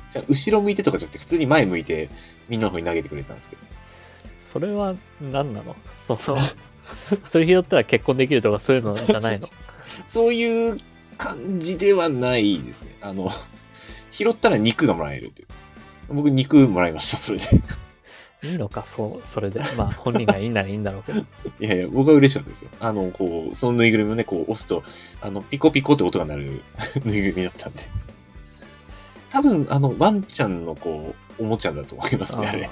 [0.09, 2.09] じゃあ後ろ向いてとかじゃなくて、普通に前向いて、
[2.49, 3.61] みんなの方に投げてくれたんですけど。
[4.41, 5.75] それは何なの？
[5.97, 6.35] その、
[7.23, 9.47] それ拾ったら結婚できるとかそういうのじゃないの？
[10.07, 10.75] そういう
[11.17, 12.97] 感じではないですね。
[13.01, 13.29] あの、
[14.09, 15.47] 拾ったら肉がもらえるという。
[16.09, 17.45] 僕、肉もらいました、それで。
[18.43, 19.61] いいのか、そう、それで。
[19.77, 21.19] まあ、本人がいいならいいんだろうけど。
[21.19, 21.25] い
[21.59, 22.71] やいや、僕は嬉しかったですよ。
[22.79, 24.81] あの、こう、そのぬいぐるみをね、こう押すと、
[25.21, 26.61] あの、ピコピコって音が鳴る
[27.05, 27.83] ぬいぐるみだったんで。
[29.29, 32.67] 多分、あの、ワンちゃんのこう、おもちゃだと思いますね、あれ。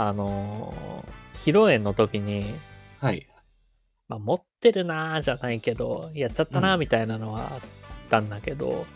[0.00, 2.44] あーあのー披露宴の時に、
[3.00, 3.26] はい。
[4.08, 7.60] まあ、持ってるなーじゃないけど、やっちゃったなーみたいなのはあっ
[8.10, 8.86] たんだけど、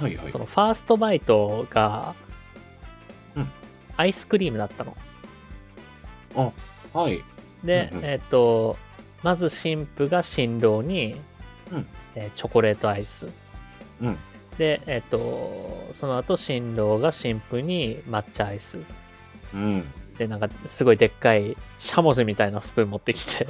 [0.00, 0.38] はいはいそ。
[0.38, 2.14] のファーストバイトが、
[3.34, 3.48] うん
[3.96, 4.96] アイスクリームだったの。
[6.92, 7.22] はい。
[7.64, 8.76] で、うんうんえっ、と、
[9.22, 11.14] まず新婦が新郎に、
[11.70, 13.28] うんえーチョコレートアイス。
[14.00, 14.18] うん
[14.58, 18.78] で、えっ、と、その後新郎が新婦に抹茶アイス。
[19.54, 19.84] うん。
[20.18, 23.46] で、なんかすごいでっかいしゃもじみたいなスプーン持ってきて、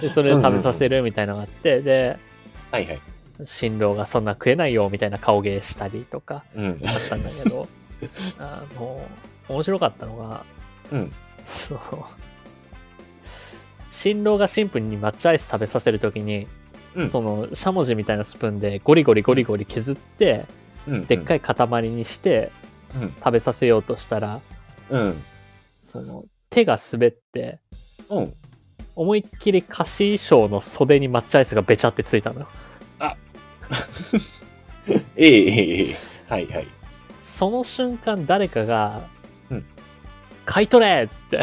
[0.00, 2.18] で、それで食べさせるみたいなのがあって、で、
[2.70, 3.00] はいはい。
[3.44, 6.66] 新郎がそんな食えないよみたいな顔芸したりとかうん。
[6.66, 7.68] あったんだけど、
[8.38, 9.00] あの、
[9.48, 10.44] 面白かったのが、
[10.92, 11.12] うん。
[11.44, 12.06] その、
[13.90, 16.46] 新郎が新婦に抹茶アイス食べさせるときに、
[16.94, 20.46] うんその、しゃもじみたいなスプーンでゴリゴリゴリゴリ削って、
[20.86, 21.02] うん。
[21.06, 22.50] でっかい塊にして
[23.00, 23.14] うん。
[23.18, 24.40] 食べさせようとしたら、
[24.90, 25.22] うん。
[25.78, 27.60] その、手が滑って、
[28.08, 28.34] うん。
[28.94, 32.48] 思いっきり菓子衣装の袖に抹茶アイスがべちゃってついたのよ。
[35.16, 35.96] ええええええ
[36.28, 36.66] はいはい。
[37.22, 39.02] その瞬間誰かが、
[39.50, 39.64] うん
[40.44, 41.42] 買い取れって、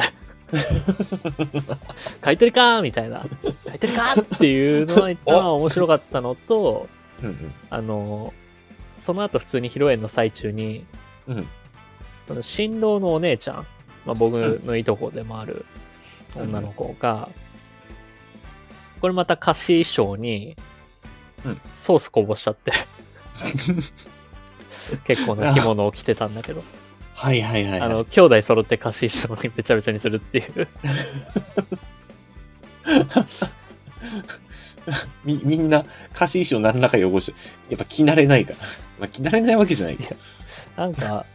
[2.21, 3.27] 買い取りかーみたいな、買
[3.75, 6.87] い取りかーっていうのが一番面白かったのと、
[7.21, 8.33] うんあの、
[8.97, 10.87] その後普通に披露宴の最中に、
[11.27, 11.37] うん。
[11.37, 11.47] うん。
[12.27, 13.67] その新郎のお姉ちゃん、
[14.05, 15.65] まあ、僕のいとこでもある
[16.35, 17.29] 女の子が、
[19.01, 20.55] これまた菓子衣装に
[21.45, 22.71] うんソースこぼしちゃって、
[25.05, 26.63] 結構な着物を着てたんだけど、
[27.13, 27.81] はいはいはいはい。
[27.81, 30.67] あの、兄弟揃って菓子衣装にべちゃべちゃにするっていう。
[35.23, 35.83] み、みんな、
[36.13, 38.57] 歌詞衣装何らか汚して、やっぱ着慣れないから。
[38.99, 40.15] まあ、着慣れないわけじゃないけど。
[40.77, 41.25] なんか、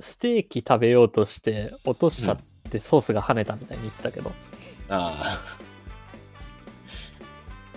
[0.00, 2.38] ステーキ食べようとして落としちゃっ
[2.70, 4.32] てソースが跳ねたみたいに言ってたけど、
[4.88, 5.38] ああ。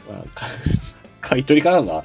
[0.11, 0.45] まあ、か
[1.21, 2.03] 買い取りからは、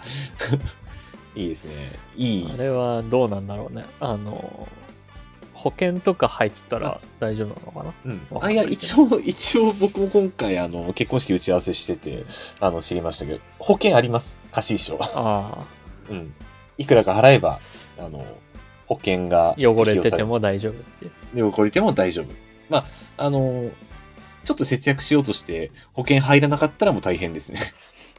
[1.37, 1.73] いいですね。
[2.17, 2.57] いいあ。
[2.57, 3.85] れはどうなんだろうね。
[4.01, 4.69] あの、
[5.55, 7.95] 保険とか入ってたら大丈夫なのかな？
[8.07, 8.41] うんわ。
[8.41, 12.25] かあ、いや、んないけど一応、一応僕も今回、あの、結婚式打ち合わせしてて、
[12.61, 14.43] あの、知りましたけど、保険あります。
[14.51, 15.19] 貸し衣装。
[15.19, 15.65] ああ、
[16.11, 16.35] うん。
[16.79, 17.61] いくらか払えば、
[17.99, 18.27] あの、
[18.95, 21.37] 保険が汚れてても大丈夫っていう。
[21.37, 22.27] で、汚れても大丈夫。
[22.69, 22.85] まあ、
[23.17, 23.71] あの、
[24.45, 27.59] ちょっと節約しようとして、保険入らなかったらもう大変ですね。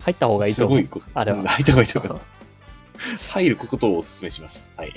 [0.02, 0.82] 入った方がいいと思う。
[0.82, 1.08] すごいこ。
[1.14, 3.32] あれはうん入った方がいいと思います。
[3.32, 4.72] 入ることをお勧めします。
[4.76, 4.94] はい。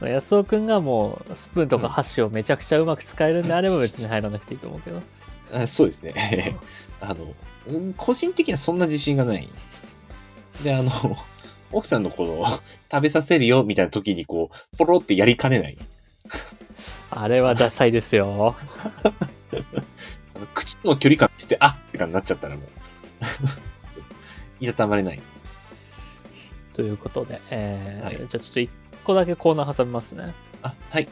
[0.00, 5.02] まあ安尾くんがもうスプーンとか箸をめちゃくちゃうまく使えるんであれば 別に入らなくていいと思うけど。
[5.54, 6.56] あそうですね。
[7.00, 7.34] あの、
[7.66, 9.48] うん個人的にはそんな自信がない。
[10.62, 10.90] で、あの、
[11.76, 12.46] 奥さんのこの、
[12.90, 15.76] 食べさせるよみたいな時にこう、ポロってやりかねない。
[17.10, 18.56] あれはダサいですよ。
[20.34, 22.66] あの口との距離感して、あって感じになっちゃったらもう、
[24.64, 25.20] いたたまれない。
[26.72, 28.70] ということで、えーはいじゃあちょっと一
[29.04, 30.32] 個だけコーナー挟みますね。
[30.62, 31.08] あ、はい。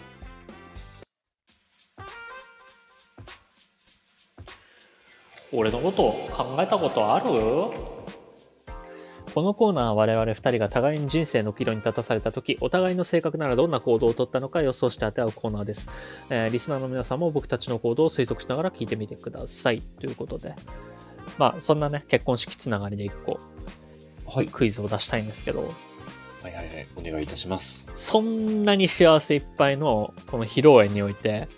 [5.52, 7.93] 俺のこと考えたことある？
[9.34, 15.90] このコーナーは我々二人が互いに人生の岐路に立たされた時、お互いの性格ならどんな行動をとったのか予想して当て合うコーナーです。
[16.30, 19.82] えーリスナーの皆さんも僕たちの行動を推測しながら聞いてみてください。
[19.82, 20.54] ということで。
[21.36, 23.40] まあ、そんなね、結婚式つながりで一個
[24.24, 24.46] はい。
[24.46, 25.62] クイズを出したいんですけど、
[26.40, 26.86] はいはいはい。
[26.94, 27.90] お願いいたします。
[27.96, 31.48] そんなに幸せいっぱいのこの披露宴において、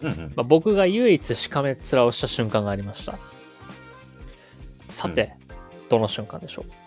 [0.00, 0.18] うんうん。
[0.36, 3.18] まあ、僕が唯一しかめっ面をした瞬間がありました。
[4.88, 5.34] さて、
[5.90, 6.85] どの瞬間でしょう？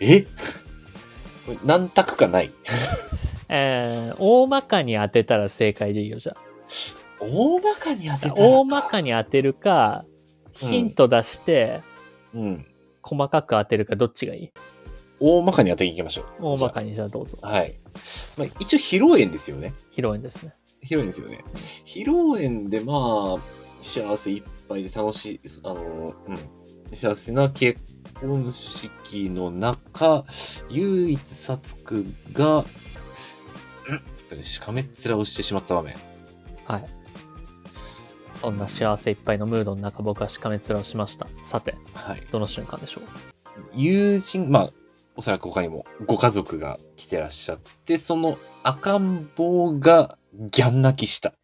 [0.00, 0.22] え？
[0.22, 0.26] こ
[1.48, 2.50] れ何択かない？
[3.48, 6.34] えー、大まかに当てたら正解でいいよ、じゃ
[7.20, 8.18] 大まかに当てあ。
[8.18, 10.12] たらか大まかに当てるか、うん
[10.54, 11.80] ヒント出して、
[12.34, 12.66] うん。
[13.02, 14.52] 細かく当てるか、どっちがいい？
[15.18, 16.26] 大まかに当てに行きましょう。
[16.40, 17.38] 大まかにじゃあどうぞ。
[17.42, 17.74] はい。
[18.36, 19.72] まあ、一応、披露宴ですよね。
[19.90, 20.54] 披露宴ですね。
[20.84, 21.42] 披露宴ですよね。
[21.54, 23.38] 披露宴で、まあ、
[23.80, 26.38] 幸せいっぱいで楽しい、あの、うん。
[26.92, 27.80] 幸せな結
[28.22, 30.24] 婚式の中、
[30.70, 32.60] 唯一さつくが、う
[34.36, 35.94] んしかめっ面をしてしまった場面。
[36.64, 36.84] はい。
[38.32, 41.26] そんな幸せいっぱいのムードの中、僕はしかめっ面をしました。
[41.44, 42.22] さて、はい。
[42.30, 43.04] どの瞬間でしょう？
[43.74, 44.70] 友人、まあ、
[45.16, 51.34] おそらく他にもご家族が来てらっしゃって、その赤ん坊がギャン泣きした。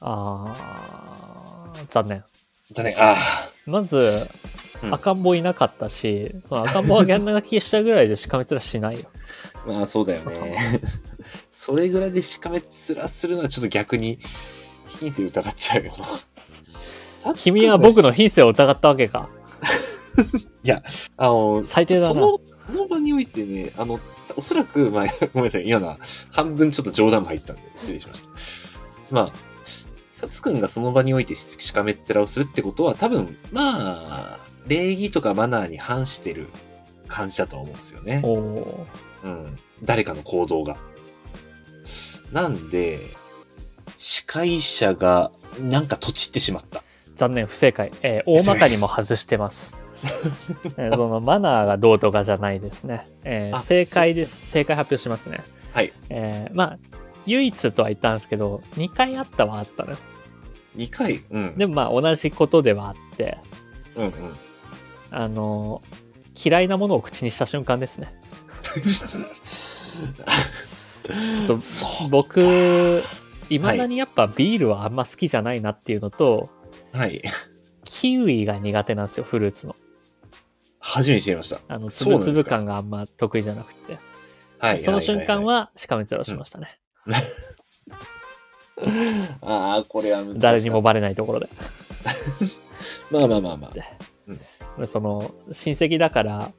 [0.00, 2.24] あー、残念。
[2.72, 3.14] だね、あ
[3.66, 4.00] まず、
[4.92, 9.06] 赤ん坊いなかったし、その赤ん坊がギャン泣きしたぐらいでしかめ面しないよ。
[9.66, 10.56] まあそうだよね。
[11.50, 14.18] それぐらいでしかめ面するのはちょっと逆に
[14.86, 15.92] 品性疑っちゃうよ
[17.24, 17.34] な。
[17.36, 19.28] 君は僕の品性を疑ったわけか。
[21.16, 24.00] あの、最低だなその、その場においてね、あの、
[24.36, 25.98] おそらく、まあ、ごめんなさい、今のは
[26.30, 28.28] 半分ちょっと冗談も入ってたんで、失礼しました。
[29.10, 29.32] まあ、
[30.10, 36.48] サツくんがその場においてしかめっ面をするってことは、多分、まあ、礼儀とかマナーに反してる
[37.08, 38.22] 感じだと思うんですよね。
[38.24, 39.58] うん。
[39.82, 40.76] 誰かの行動が。
[42.32, 43.00] なんで、
[43.96, 46.82] 司会者が、なんかとちってしまった。
[47.14, 47.90] 残念、不正解。
[48.02, 49.76] えー大まかにも外してます。
[50.76, 53.06] えーそのマナーがどうとかじゃないですね。
[53.24, 54.46] えーあ正解です。
[54.48, 55.44] 正解発表しますね。
[55.72, 55.92] はい。
[56.10, 56.78] えーまあ、
[57.26, 59.96] 唯一とは言ったんですけど、2回あったはあったのよ。
[60.76, 61.22] 2回？
[61.30, 61.58] うん。
[61.58, 63.38] でもまあ同じことではあって、
[63.94, 64.12] うんうん。
[65.14, 66.04] あのー
[66.34, 68.12] 嫌いなものを口にした瞬間ですね。
[71.46, 73.02] ちょっと僕、
[73.48, 76.50] いまだにやっぱビールはあんま好きじゃないなっていうのと、
[76.92, 77.22] はい。
[77.84, 79.76] キウイが苦手なんですよ、フルーツの。
[80.80, 81.60] 初めて知りました。
[81.68, 83.98] あの、つぶつぶ感があんま得意じゃなくて。
[84.58, 84.80] はい。
[84.80, 86.78] その瞬間ははしかめ面をしましたね。
[87.06, 87.32] いはいはい。
[89.42, 90.40] ああ、これは難しい。
[90.40, 90.82] 誰にも。
[90.82, 91.48] バレないところで。
[93.10, 93.70] まあまあまあまあ。
[94.78, 96.52] でその、親戚だから、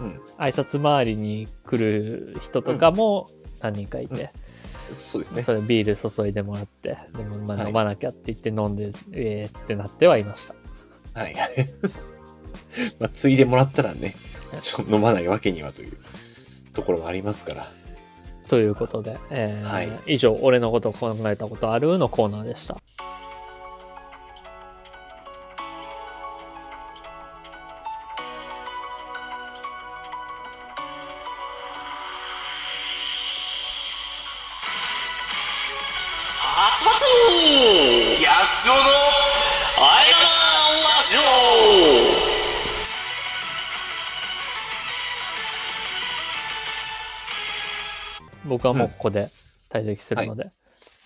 [0.00, 0.20] うん。
[0.38, 3.28] 挨拶回りに来る人とかも
[3.60, 4.32] 何人かいて、
[4.96, 5.42] そうですね。
[5.42, 10.54] それビール注いでもらって、でもまあはい飲まなきゃって言って飲んで、えーってなってはいました。
[11.20, 11.34] はい。
[13.00, 14.14] まあ、ついでもらったらね、
[14.60, 15.92] ちょ飲まないわけにはという
[16.72, 17.66] ところもありますから。
[18.46, 22.78] ということで、えーはい以上、俺のことを考えたことあるのコーナーでした。
[48.58, 49.28] 僕はもうここで
[49.70, 50.48] 退席するので、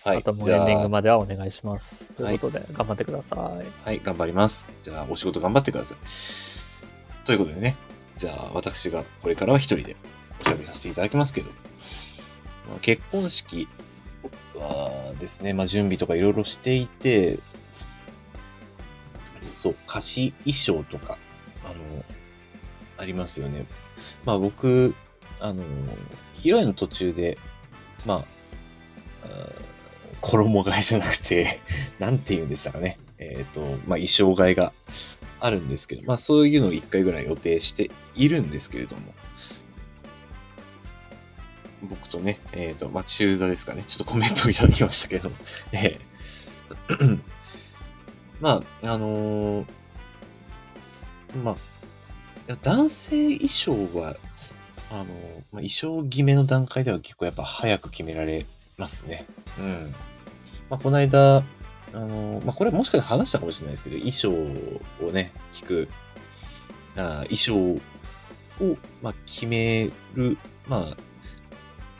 [0.03, 0.17] はい。
[0.17, 2.11] あともうエンディングあ、まではお願いします。
[2.13, 3.85] ということで、頑張ってください。
[3.85, 4.71] はい、頑張ります。
[4.81, 7.25] じゃあ、お仕事頑張ってください。
[7.25, 7.77] ということでね、
[8.17, 9.95] じゃあ、私がこれからは一人で
[10.41, 11.51] おしゃべりさせていただきますけど、
[12.69, 13.67] まあ、結婚式
[14.55, 17.37] はですね、まあ、準備とかいろいろしていて、
[19.51, 21.19] そう、貸し衣装とか、
[21.63, 21.73] あの、
[22.97, 23.67] ありますよね。
[24.25, 24.95] まあ僕、
[25.39, 25.63] あの、
[26.33, 27.37] 披露宴の途中で、
[28.05, 28.33] まあ、
[30.23, 31.47] 衣替えじゃなくて、
[31.99, 32.97] なんて言うんでしたかね。
[33.17, 34.73] えっ、と、まあ衣装替えが
[35.39, 39.01] あるんですけど、まあそういうのを一回ぐらい予定しているんですけれども、
[41.83, 43.83] 僕とね、えっ、と、まあ中座ですかね。
[43.85, 45.29] ちょっとコメントをいただきましたけど、
[45.73, 45.99] ええ
[48.39, 49.65] まあ、あのー
[51.43, 54.15] まあ、男性衣装は、
[54.93, 55.07] あのまあ、
[55.53, 58.45] 衣装決めの段階では結構やっぱ早く決められ
[58.77, 59.25] ますね。
[59.57, 59.95] うん。
[60.69, 61.43] まあ、この間、あ
[61.93, 65.87] のまあ、これもしかしたら話したかもしれないですけど、衣装をね、聞く、
[66.95, 67.55] あ衣装
[68.63, 70.37] を、まあ、決める、
[70.67, 70.79] まあ、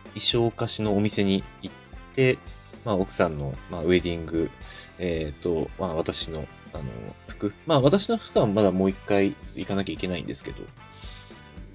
[0.10, 1.76] 衣装貸しのお店に行っ
[2.14, 2.38] て、
[2.86, 4.52] まあ、奥さんの、まあ、ウェディング、
[5.00, 6.84] えっ、と、まあ、私の、あの、
[7.28, 7.54] 服。
[7.66, 10.64] まあ、私の服はまだもう一回行かなきゃいけないんですけど、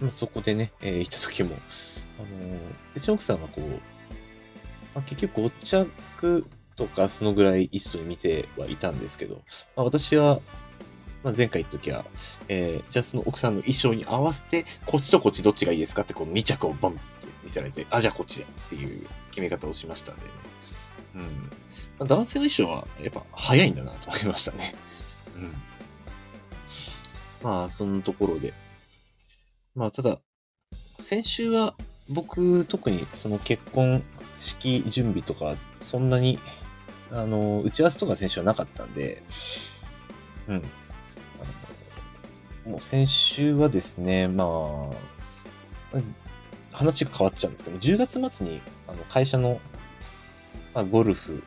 [0.00, 1.56] まあ、そこでね、えー行った時も、
[2.18, 2.28] あの、
[2.94, 3.70] うちの奥さんはこう、
[4.94, 6.46] まあ、結局5着
[6.76, 9.42] とかそのぐらいリストに見てはいたんですけど、
[9.76, 10.40] まあ、私は、
[11.24, 12.04] まあ、前回行った時は、
[12.48, 17.00] えーじゃあその奥さんの衣装に合わせて、こっちとこっちどっちがいいですかってこの2着をボンって
[17.42, 20.30] 見せられて、あ、じゃあこっちでっていう決め方をしましたんでね。
[21.16, 21.22] うん。
[21.22, 21.28] ま
[22.00, 24.74] あ、男性の衣装はやっぱ早いんだなと思いましたね。
[25.36, 25.52] うん。
[27.42, 28.54] まあ、そのところで。
[29.78, 30.18] まあ、ただ、
[30.98, 31.76] 先週は
[32.08, 34.02] 僕特にその結婚
[34.40, 36.40] 式準備とかそんなに
[37.12, 39.22] あの打ち合わせとか先週はなかったんで、
[40.48, 40.62] うん。
[42.66, 44.44] もう先週はですね、ま
[45.94, 45.96] あ、
[46.72, 49.60] 話が変わっちゃうんですけど、10月末にあの会社の、
[50.74, 51.44] まあ、ゴルフ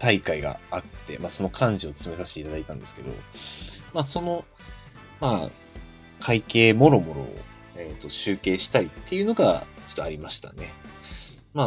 [0.00, 3.10] 大会があって、まあ、その幹事を務めさせていただいたんですけど、
[3.94, 4.44] まあ、その、
[5.20, 5.61] まあ、
[6.22, 7.36] 会計もろもろを、
[7.76, 10.72] えー、と集計したりっていうのがちょっとありましたね。
[11.52, 11.64] ま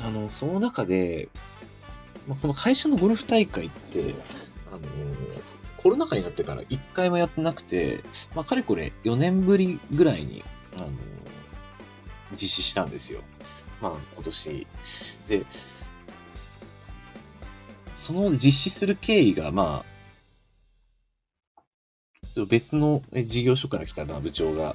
[0.00, 1.28] あ、あの、その中で、
[2.26, 4.14] まあ、この会社のゴルフ大会って、
[4.70, 4.80] あの、
[5.76, 8.00] コロナ禍になってから一回もやってなくて、
[8.34, 10.42] まあ、かれこれ4年ぶりぐらいに、
[10.76, 10.88] あの、
[12.32, 13.20] 実施したんですよ。
[13.80, 14.66] まあ、今年。
[15.28, 15.42] で、
[17.94, 19.97] その実施する経緯が、まあ、
[22.38, 24.74] と別の事業所から来た部長が、あの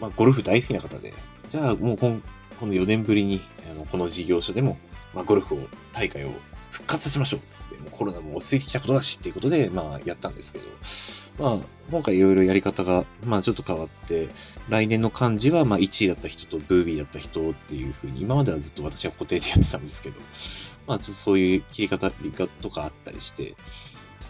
[0.00, 1.14] まあ、ゴルフ大好きな方で、
[1.48, 2.22] じゃあもうこん
[2.60, 3.40] この4年ぶりに、
[3.70, 4.76] あのこの事業所でも、
[5.14, 5.58] まあ、ゴルフを、
[5.92, 6.32] 大会を
[6.70, 14.28] 復活させましょうっつって、もうコロナも落ち着いてきたことだしっていうことで、まあ、やったんですけど、まあ、今回いろいろやり方が、まあ、ちょっと変わって、
[14.68, 20.20] 来年の漢字は、まあ、1位だった人とブービーだった人っていう風に、今まではずっと私は固定でやってたんですけど、
[20.86, 22.10] まあ、ちょっとそういう切り方
[22.60, 23.54] とかあったりして、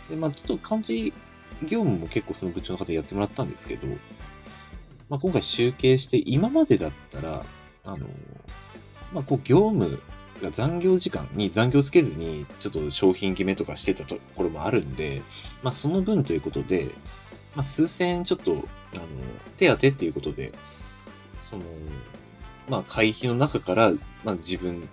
[0.09, 1.13] で、まあ、ちょっと漢字
[1.63, 3.87] 業務も結構その部長の方やってもらったんですけど、
[5.09, 7.45] まあ、今回集計して、今までだったら、
[7.85, 8.07] あの、
[9.13, 10.01] まあ、こう、業務、
[10.37, 15.23] てか残業時間に残業つけずに、ちょっと商品決めとかしてたところもあるんで、
[15.63, 16.95] まあ、その分ということで、
[17.57, 18.63] まあ、数千円ちょっと、あの、
[19.57, 20.53] 手当てっていうことで、
[21.39, 21.65] その、
[22.69, 23.91] まあ、会費の中から、
[24.25, 24.89] まあ、自分、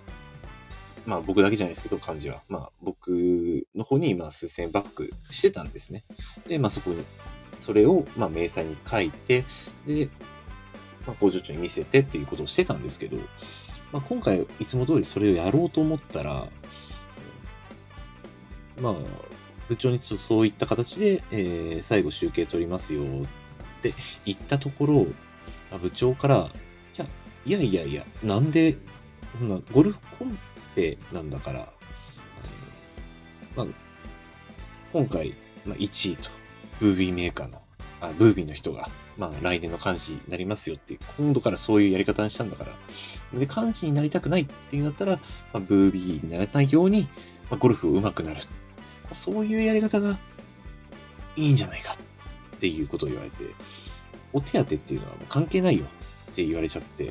[1.08, 2.42] まあ、僕だけじゃないですけど、漢字は。
[2.50, 6.04] まあ、僕の方に、まあ、数千バックしてたんですね。
[6.46, 7.02] で、まあ、そこに、
[7.58, 9.42] それを、まあ、明細に書いて、
[9.86, 10.10] で、
[11.06, 13.16] まあ、工場長に見せてっていうことをしてたんですけど、
[13.90, 16.46] まあ、今回いつも通りそれをやろうと思ったら、
[18.82, 18.94] まあ、
[19.66, 23.04] 部長にちょっとそういった形で、えー最後集計取りますよっ
[23.80, 23.94] て
[24.26, 25.06] 言ったところ、
[25.70, 26.50] ま部長から、
[26.92, 27.06] じゃ
[27.46, 28.76] いやいやいや、なんで、
[29.34, 30.38] そんなゴルフコン
[30.78, 31.68] ペなんだから、
[33.56, 33.66] まあ、
[34.92, 35.34] 今回、
[35.66, 36.30] まあ、1位と、
[36.78, 37.60] ブービーメーカーの、
[38.00, 42.70] あ、ブービーの人が、まあ、来年の幹事になりますよって、今度からそういうやり方にしたんだから、
[43.38, 45.18] で、幹事になりたくないっていうんだったら、ま
[45.54, 47.08] あ、ブービーにならないように、
[47.50, 48.40] まあ、ゴルフを上手くなる。
[49.10, 50.16] そういうやり方が
[51.34, 53.36] いいんじゃないかっていうことを言われて、
[54.32, 55.86] お手当っていうのはもう関係ないよ
[56.30, 57.10] って言われちゃって、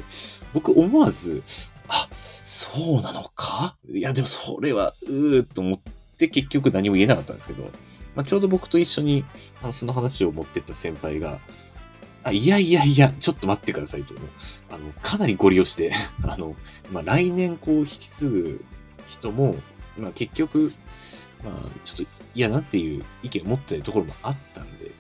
[0.54, 1.44] 僕思わず、
[1.90, 2.08] あ、
[2.50, 3.76] そうなのか？
[3.90, 5.80] いや、でもそれは、うーと思っ
[6.18, 7.64] て結局何も言えなかったんですけど、
[8.16, 9.26] まあ、ちょうど僕と一緒に
[9.62, 11.40] あのその話を持ってった先輩が、
[12.24, 14.16] あ、いやいやいや、ちょっと待ってくださいと。
[14.72, 15.92] あの、かなりご利用して、
[16.24, 16.56] あの、
[16.90, 18.66] まあ、来年こう引き継ぐ
[19.08, 19.58] 人も、
[19.98, 20.72] まあ、結局、
[21.44, 24.92] まあ、ちょっと嫌なっていう意見を持ってるところもあったんで、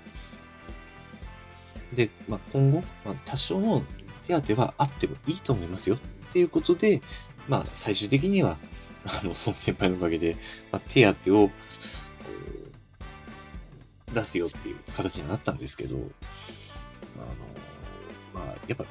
[1.93, 3.85] で、まあ、今後、まあ、多少の
[4.23, 5.99] 手当はあってもいいと思いますよっ
[6.33, 7.01] ていうことで、
[7.47, 8.57] まあ、最終的には、
[9.05, 10.37] あの、その先輩のおかげで、
[10.71, 11.51] まあ、手当を、
[14.13, 16.05] 出すよっていう形になったんですけど、あの、
[18.33, 18.85] まあ、やっぱ、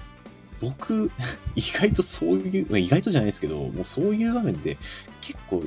[0.61, 1.11] 僕、
[1.57, 4.77] 意外とそういう、ま、意外とじゃないですけど、もうそういう場面で
[5.21, 5.63] 結構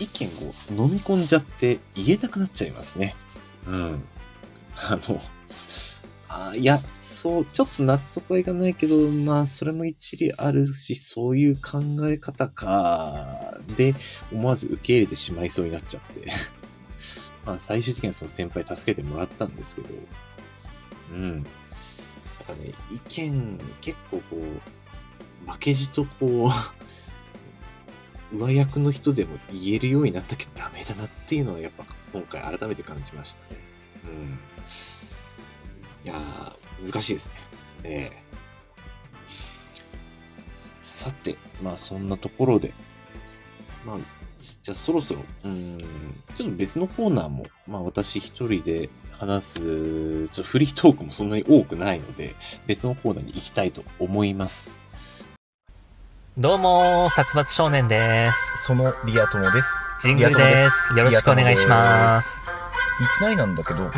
[0.00, 0.28] 意見
[0.78, 3.14] を飲み込んじゃって言えなくなっちゃいますね。
[3.66, 4.04] うん。
[4.76, 5.20] あの、
[6.34, 13.94] あいや、そう、ちょっと納得はいかないけど、まあ、それも一理あるし、そういう考え方か、で、
[14.32, 16.26] 思わず受け入れてしまいそうになっちゃって。
[17.44, 19.88] まあ、最終的にはその先輩助けてもらったんですけど、
[21.12, 21.34] うん。
[21.34, 21.50] なんか
[22.64, 24.38] ね、意見、結構こ
[25.46, 26.50] う、負けじとこ
[28.32, 33.60] う、上役の人でも言えるようになったけどダメだなっていうのはやっぱ今回改めて感じましたね。
[34.04, 34.38] うん。
[36.04, 37.36] いやー、難しいですね。
[37.84, 38.22] ええ
[40.78, 42.74] さて、まあそんなところで、
[43.86, 43.96] まあ、
[44.60, 45.78] じゃあそろそろ、うーん、
[46.34, 52.34] ちょっと別のコーナーも、まあ私一人で話す、ちょっとフリートークもそんなに多くないので、
[52.66, 54.80] 別のコーナーに行きたいと思います。
[56.36, 58.64] どうも、殺伐少年です。
[58.64, 59.68] そのリア友です。
[60.00, 60.92] ジングルです。
[60.96, 62.61] よろしくお願いします。
[63.02, 63.92] いきなりなんだけど、ううん。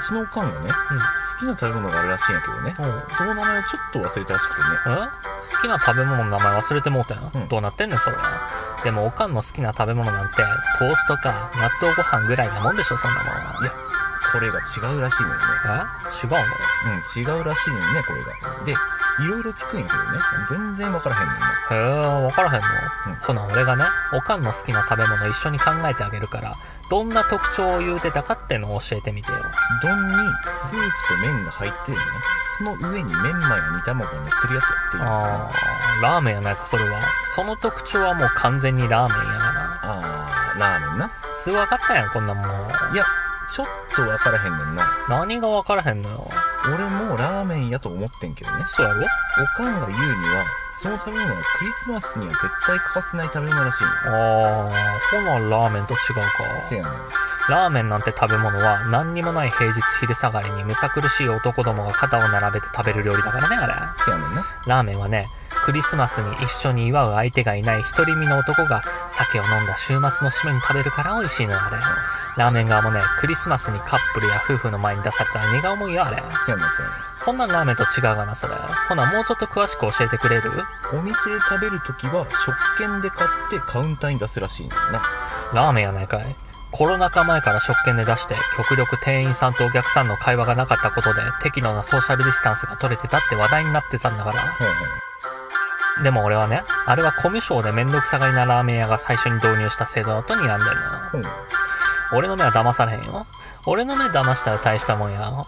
[0.00, 3.08] ちのおかんがね、好きな食べ物があるらしいんやけどね、うん。
[3.08, 4.66] その名前をちょっと忘れたらしくてね。
[4.86, 5.08] え？
[5.40, 7.30] 好きな食べ物の名前忘れてもうたよ。
[7.34, 8.16] うんどうなってんねん、それ。
[8.84, 10.36] でも、おかんの好きな食べ物なんて、
[10.78, 13.24] トーストか納豆ご飯ぐらいなもんでしょ、そんなも
[13.60, 13.62] ん。
[13.62, 13.72] いや
[14.32, 15.40] これが違うらしいのよね。
[16.22, 16.26] え？
[16.26, 16.38] 違うの？
[16.38, 18.64] うん、違うらしいのよね、これが。
[18.64, 18.76] で、
[19.22, 20.18] いろいろ聞くんやけどね、
[20.48, 21.34] 全然わからへんね。
[21.70, 22.66] へえ、わからへんの、
[23.08, 26.54] うんほな、俺がね、おかんの好きな食べ物一緒に考えてあげるから、
[26.90, 29.38] どんな特徴を言うてたかってのを教えてみてよ。
[29.82, 30.14] 丼に
[30.58, 32.04] スープと麺が入ってるの？
[32.04, 32.10] ね。
[32.58, 35.02] その上にメンマや煮卵が乗ってるやつやっていう。
[35.04, 37.00] あー、ラーメンやないか、それは。
[37.34, 39.80] その特徴はもう完全にラーメンやがな。
[39.82, 41.10] あー、ラーメンな。
[41.34, 42.44] すぐ分かったやん、こんなもん。
[42.44, 43.04] いや、
[43.50, 44.90] ちょっとわからへんねんな。
[45.08, 46.28] 何が分からへんのよ。
[46.74, 48.62] 俺もラーメンやと思ってんけどね。
[48.66, 49.06] そうやろ？
[49.42, 53.90] おかんが言うには、その食べ物はクリスマスには絶対欠かせない食べ物らしいの。
[53.90, 56.60] あー、ほなラーメンと違うか。
[56.60, 56.92] せやねん。
[57.48, 63.74] ラーメンなんて食べ物は何にもない平日昼下がりにむさ苦しい男どもが肩を並べて食べる料理だからね、あれ。
[64.04, 64.44] せやねんな。
[64.66, 65.28] ラーメンはね、
[65.64, 71.76] クリスマスに一緒に祝う相手がいない独り身の男が酒を飲んだ週末の締めに食べるから美味しいのよ、あれ。
[72.36, 76.16] ラーメン側もね、クリスマスにカップルや夫婦の前に出されたら荷が重いよ、あれ。
[76.46, 78.54] せやねん、せやねそんなんラーメンと違うがな、それ。
[78.88, 80.50] ほな、もうちょっと詳しく教えてくれる？
[80.50, 80.54] ん。
[80.98, 85.02] お店で食べるときは、食券で買ってカウンターに出すらしいねんな。
[85.52, 86.36] ラーメンやないかい。
[86.72, 94.56] コロナ禍前から食券で出して、極力店員さんとお客さんの会話がなかったことで、適度なソーシャルディスタンスが取れてたって話題になってたんだから。
[96.02, 100.68] でも俺はね、あれはコミュ障でめんどくさがりなラーメン屋が最初に導入した制度だと睨んでんのよ。
[101.12, 101.22] ほう。
[102.12, 103.26] 俺の目は騙されへんよ。
[103.66, 105.44] 俺の目騙したら大したもんや。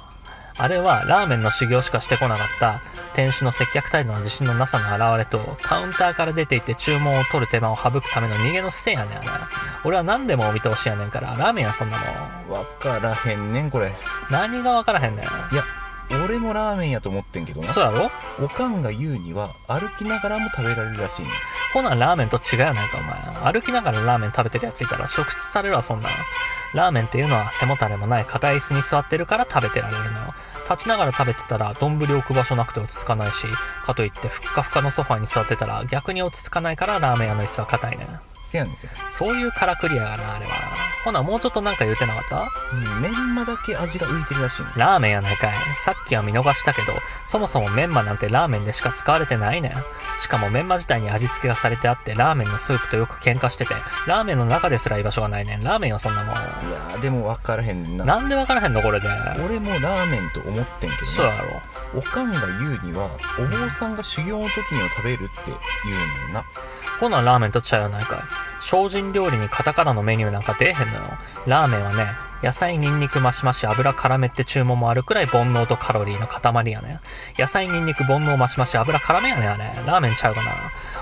[0.58, 2.82] あれはラーメンの修行しかしてこなかった
[3.14, 9.44] 店主の接客態度の自信のなさの表れとカウンターから出て行って注文を取る手間を省くための逃げの姿勢やねんあれ。
[9.84, 11.98] 俺は何でもお見通しやねんから、ラーメンやそんな
[12.48, 12.58] もん。
[12.58, 13.92] わからへんねん、これ。
[14.30, 15.24] 何がわからへんねん。
[15.24, 15.64] いや、
[16.24, 17.66] 俺もラーメンやと思ってんけどな。
[17.66, 18.10] そうやろ？
[18.44, 21.32] おかんが言うには、歩きながらも食べられるらしいねん。
[21.72, 23.52] ほな、ラーメンと違うやないか、お前。
[23.52, 26.12] 歩きながらラーメン食べてるやついたら、食出されるわ、そんなん。
[26.74, 30.34] ラーメンっていうのは背もたれもない硬い椅子に座ってるから食べてられるのよ。
[30.70, 33.46] 立ちながら食べてたら、丼置く場所なくて落ち着かないし、
[33.84, 38.08] かといってふっかふかのソファに座ってたら、逆に落ち着かないからラーメン屋の椅子は硬いね
[38.52, 38.52] ん。
[38.52, 38.92] せやねんせや。
[39.10, 40.52] そういうからくりやがな、あれは。
[41.04, 42.48] ほな、もうちょっとなんか言うてなかった？
[42.72, 44.72] うん、メンマだけ味が浮いてるらしいねん。
[44.78, 45.52] ラーメンやないかい。
[45.74, 46.92] さっきは見逃したけど、
[47.26, 49.72] そもそもメンマなんてラーメンでしか使われてないねん。
[50.20, 53.74] しかもメンマ自体に味付けがされてあって、ラーメンのスープとよく喧嘩してて、
[54.06, 55.64] ラーメンの中ですら居場所がないねん。
[55.64, 56.34] ラーメンよ、そんなもん。
[56.34, 58.04] いやー、でも分からへんねんな。
[58.04, 58.82] なんでわからへんの？
[58.82, 59.08] これで。
[59.44, 61.12] 俺もラーメンと思ってんけどな。
[61.12, 61.62] そうやろ。
[61.96, 65.50] おかんが言うには、お坊さんが修行の時には食べるって
[65.84, 66.44] 言うねんな。
[67.00, 68.18] ほな、ラーメンとちゃうやないかい。
[68.60, 71.00] 精進料理にカタカナのメニューなんか出えへんのよ。
[71.46, 72.06] ラーメンはね、
[72.42, 77.00] 野菜、ニンニク、マシマシ、油絡めって注文もあるくらい煩悩とカロリーの塊やねん。
[77.40, 79.64] 野菜、ニンニク、煩悩、マシマシ、油絡めやねん、あれ。
[79.86, 80.52] ラーメンちゃうかな。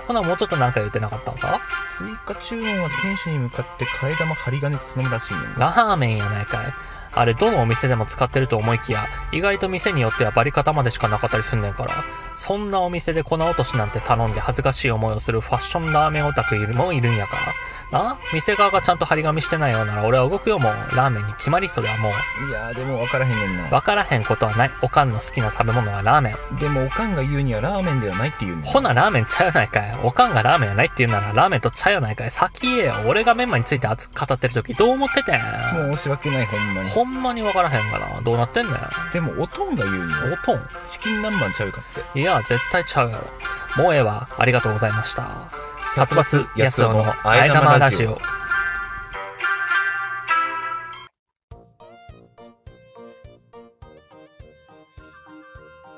[0.07, 1.61] ほな、もうちょっとなんか言ってなかったんか？
[1.87, 5.41] 追加注文は店主に向かって替え玉針金で頼むらしいね。
[5.57, 6.75] ラーメンやないかい。
[7.13, 12.05] あれ、どのお店でも使ってると思いきや、意外と店によってはバリ方までしかなかったりすんねんから。
[12.35, 17.37] そんなお店で粉落としなんて頼んで恥ずかしい思いをするファッションラーメンオタクいるもいるんやか
[17.93, 18.01] ら。
[18.01, 18.19] な？
[18.33, 20.73] 店側がちゃんと張り紙してないようなら俺は動くよもう。
[20.95, 22.13] ラーメンに決まりそれはもう。
[22.49, 23.65] いやー、でも分からへんねんな。
[23.69, 24.71] わからへんことはない。
[24.81, 26.57] おかんの好きな食べ物はラーメン。
[26.59, 28.65] でもおかんが言うにはラーメンではないって言うねん。
[28.65, 29.99] ほなラーメンちゃうやないかい。
[30.05, 32.31] おかんがラーメンやないって言うならラーメンとちゃうやないかい。
[32.31, 32.95] 先言えよ。
[33.07, 35.41] 俺がメンマについて熱く語ってる時どう思っててん？
[35.97, 36.89] 申し訳ない、ほんまに。
[37.01, 38.21] ほんまにわからへんがな。
[38.21, 38.77] どうなってんねん。
[39.11, 42.21] でも、おとんが言うには、おとんチキン南蛮ちゃうかって。
[42.21, 43.17] いや、絶対ちゃうや
[43.77, 43.83] ろ。
[43.83, 44.29] もうええわ。
[44.37, 45.51] ありがとうございました。
[45.93, 48.21] 殺伐安男のあえ玉ラジオ。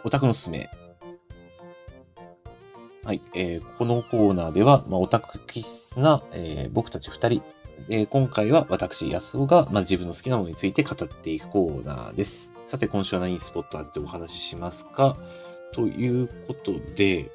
[0.04, 0.70] オタクのすすめ。
[3.04, 7.42] はい、えーこのコーナーでは、まあ、オタク気質な、えー僕たち二人、
[7.88, 12.54] えー今回は私、安尾が、まあ、自分の好きなものについて語っていくコーナーです。
[12.64, 15.16] さて、今週は何スポットあってお話ししますか？
[15.72, 17.30] ということで、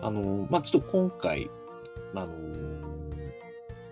[0.00, 1.50] あのーまあ、ちょっと今回、
[2.14, 2.92] あのー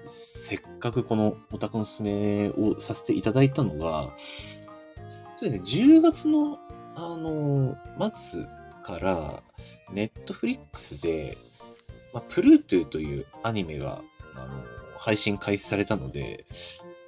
[0.05, 4.11] せっかくこのオタクのすすめをさせていただいたのが、
[5.37, 5.63] そうですね、
[5.99, 6.59] 10月の
[6.97, 7.77] あの、
[8.15, 8.45] 末
[8.83, 9.43] から、
[9.93, 11.39] ネットフリックスで、
[12.13, 14.03] まあ、プルートゥーというアニメが、
[14.35, 16.45] あの、配信開始されたので、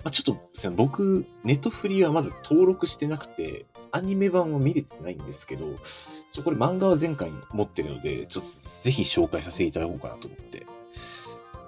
[0.03, 5.67] まあ、ちょっとすいません、僕、ネットフリはまだ登録してなくて、アニメ版を見れてないんですけど、
[6.33, 10.67] ちょこれ漫画は前回持ってるので、ちょっとぜひ紹介させていただこうかなと思って、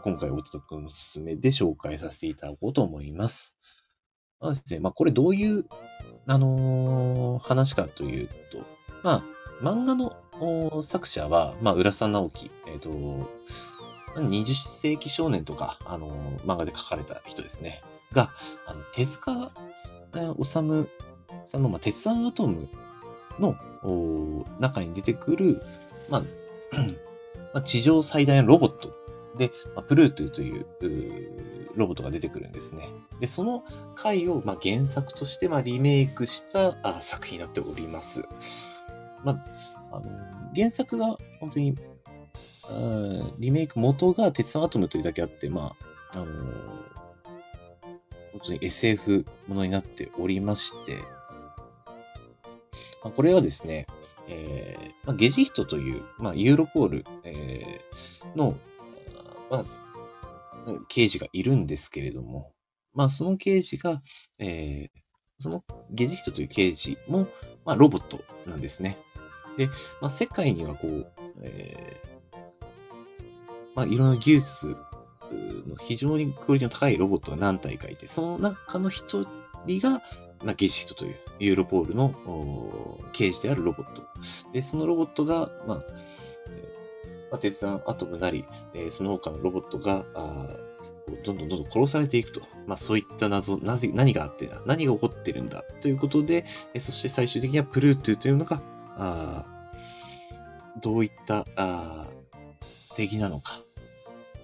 [0.03, 3.85] 今回おたくのおすすめで紹介させていただこうと思います。
[4.41, 5.67] まあですね、まあこれどういう
[6.27, 8.59] あのー話かというと、
[9.03, 9.23] まあ、
[9.63, 13.31] 漫画の作者は、まあ、浦沢直樹、えっ、と、
[14.15, 16.11] 20世紀少年とか、あの
[16.47, 17.83] 漫画で書かれた人ですね。
[18.13, 18.31] が、
[18.67, 19.51] あの、手塚
[20.13, 20.89] 治虫
[21.45, 22.69] さんの、まあ、鉄腕アトム
[23.39, 23.57] の
[24.61, 25.61] 中に出てくる、
[26.09, 26.23] まあ、
[27.53, 28.93] まあ地上最大のロボット
[29.37, 32.89] で、まあ、プルートゥーというロボットが出てくるんですね。
[33.21, 38.23] で、その回を、まあ、原作として、まあ、リメイクしたあ作品になっております。
[39.25, 39.33] ま
[39.91, 40.05] あ、あの、
[40.55, 41.75] 原作が本当に、
[42.71, 45.77] うんリメイク元が鉄腕アトムというだけあって、ま
[46.13, 46.27] あ、あの、
[48.33, 50.97] 本当に SF ものになっておりまして、
[53.03, 53.87] まあこれはですね、
[54.29, 58.57] えーまあ、ゲジヒトという、まあ、ユーロポール、えーの、
[59.51, 59.65] まあ、
[60.89, 62.53] 刑事がいるんですけれども、
[62.95, 64.01] まあ、その刑事が、
[64.39, 65.05] えー
[65.41, 67.27] そのゲジヒトという刑事も、
[67.65, 68.97] まあ、ロボットなんですね。
[69.57, 69.67] で、
[70.01, 71.13] まあ、世界にはこう、
[71.43, 72.14] えー
[73.75, 74.77] まあ、いろんな技術
[75.67, 79.27] の非常にクオリティの高いロボットが何体かいて、その中の一
[79.67, 80.03] 人が、
[80.45, 84.03] まあ、ゲジヒトというユーロポールの刑事であるロボット。
[84.53, 85.79] で、そのロボットが、まあ、
[87.31, 88.45] まあ、鉄腕アトムなり、
[88.75, 90.47] えーその他のロボットが、あ
[91.25, 92.41] どんどんどんどん殺されていくと。
[92.67, 96.45] まあそういった謎、なぜ、何があって何が起こってるんだということで、
[96.75, 98.63] えーそして最終的にはプルートゥというのが、
[98.97, 99.45] あ
[100.81, 102.07] どういったあ
[102.95, 103.64] 敵なのか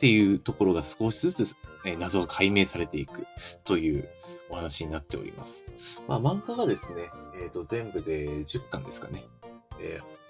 [0.00, 3.26] っていうところが少しずつ、え謎が解明されていく
[3.64, 4.08] という
[4.48, 5.70] お話になっております。
[6.08, 9.24] まあ漫画がですね、えっ、と全部で10巻ですかね。
[9.78, 10.20] えー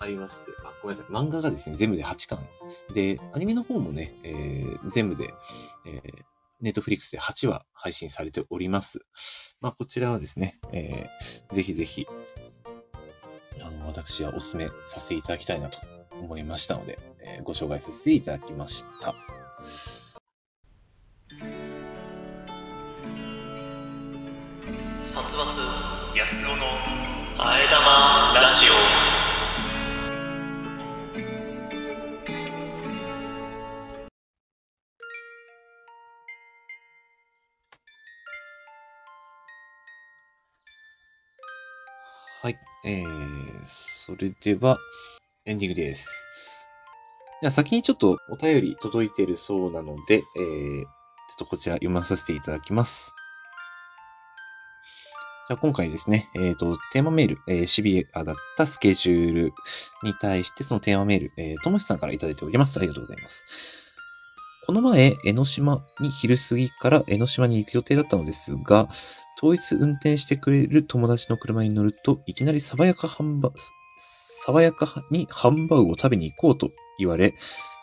[0.00, 1.12] ありまして、あ、ごめんなさい。
[1.14, 2.40] 漫画がですね、全部で8巻。
[2.92, 5.32] で、アニメの方もね、えー全部で、
[5.86, 6.24] えー、
[6.60, 9.06] ネットフリックスで8話配信されております。
[9.60, 12.04] まあ、こちらはですね、えーぜひぜひ、
[13.60, 15.78] あの、私はお勧めさせていただきたいなと
[16.20, 19.14] 思いましたので、えーご紹介させていただきました。
[25.02, 26.62] 殺伐安尾の
[27.38, 28.66] あえ玉ラジ
[42.42, 42.56] はい。
[42.84, 44.78] えー、それでは、
[45.46, 46.53] エンディングです。
[47.40, 50.86] では先にちょっとお便り届いてるそうなので、えー、ちょ
[51.34, 53.14] っとこちら読まさせていただきます。
[55.46, 59.52] じゃあ今回ですね、えっ、と、テーマメール、えーシビアだったスケジュール
[60.02, 62.78] に対して、そのテーマメール、えー、ともしさんからいただいております。
[62.78, 63.94] ありがとうございます。
[64.66, 68.88] この前、江ノ島に昼過ぎから江ノ島に行く予定だったのですが、
[69.36, 73.52] 当日運転してくれる友達の車に乗ると、いきなり爽やかハンバ、
[73.96, 77.34] 爽やかにハンバーグを食べに行こうと言われ、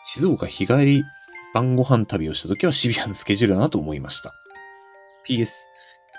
[0.04, 1.04] 静岡日帰り
[1.54, 4.32] 晩ご飯旅をした時はシビアなスケジュールだなと思いました。
[5.28, 5.66] PS、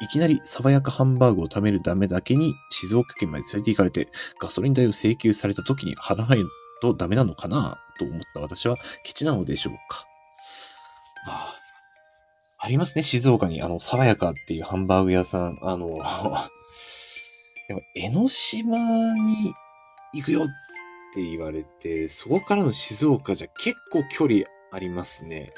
[0.01, 4.07] いきなり爽やかハンバーグを食べるためだけに静岡県まで連れて行かれて
[4.39, 6.39] ガソリン代を請求された時に払わない
[6.81, 10.05] とダメなのかなと思った私はケチなのでしょうか。
[11.27, 11.63] ああ
[12.65, 15.59] ありますね、静岡に、あの、爽やかっていうハンバーグ屋さん。
[15.63, 15.87] あの、
[17.67, 18.77] でも、江ノ島
[19.15, 19.53] に
[20.13, 20.47] 行くよっ
[21.13, 25.51] て言われて、そこからの静岡じゃ結構距離ありますね。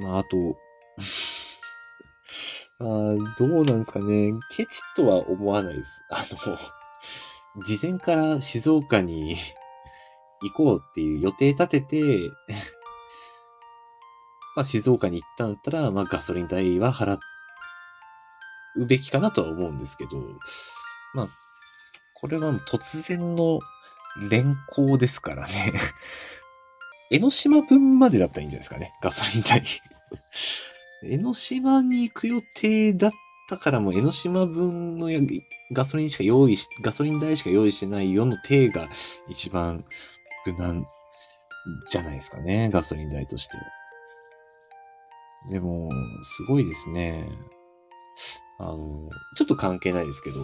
[0.00, 0.58] まあ、あと、
[2.80, 2.84] あ
[3.36, 4.32] どうなんですかね。
[4.56, 6.04] ケチとは思わないです。
[6.10, 6.56] あの、
[7.64, 9.34] 事前から静岡に
[10.42, 12.30] 行こうっていう予定立てて、
[14.54, 17.18] まあ、静岡に行ったんだったら、まあ、ガソリン代は払
[18.76, 20.22] うべきかなとは思うんですけど、
[21.14, 21.28] まあ、
[22.14, 23.60] これは突然の
[24.30, 25.72] 連行ですからね。
[27.10, 29.62] 江ノ島分までだったらいいんじゃないですかね、ガソリン代。
[31.04, 33.12] 江ノ島に行く予定だっ
[33.48, 35.08] たからもう江ノ島分の
[35.72, 38.88] ガソリンしか用意し、ガソリン代しか用意してないよの手が
[39.28, 39.84] 一番
[40.44, 40.86] 無難
[41.90, 43.62] じゃないですかね、ガソリン代としては。
[45.50, 45.90] でも、
[46.22, 47.24] すごいですね。
[48.58, 50.40] あの、ちょっと関係ないですけど、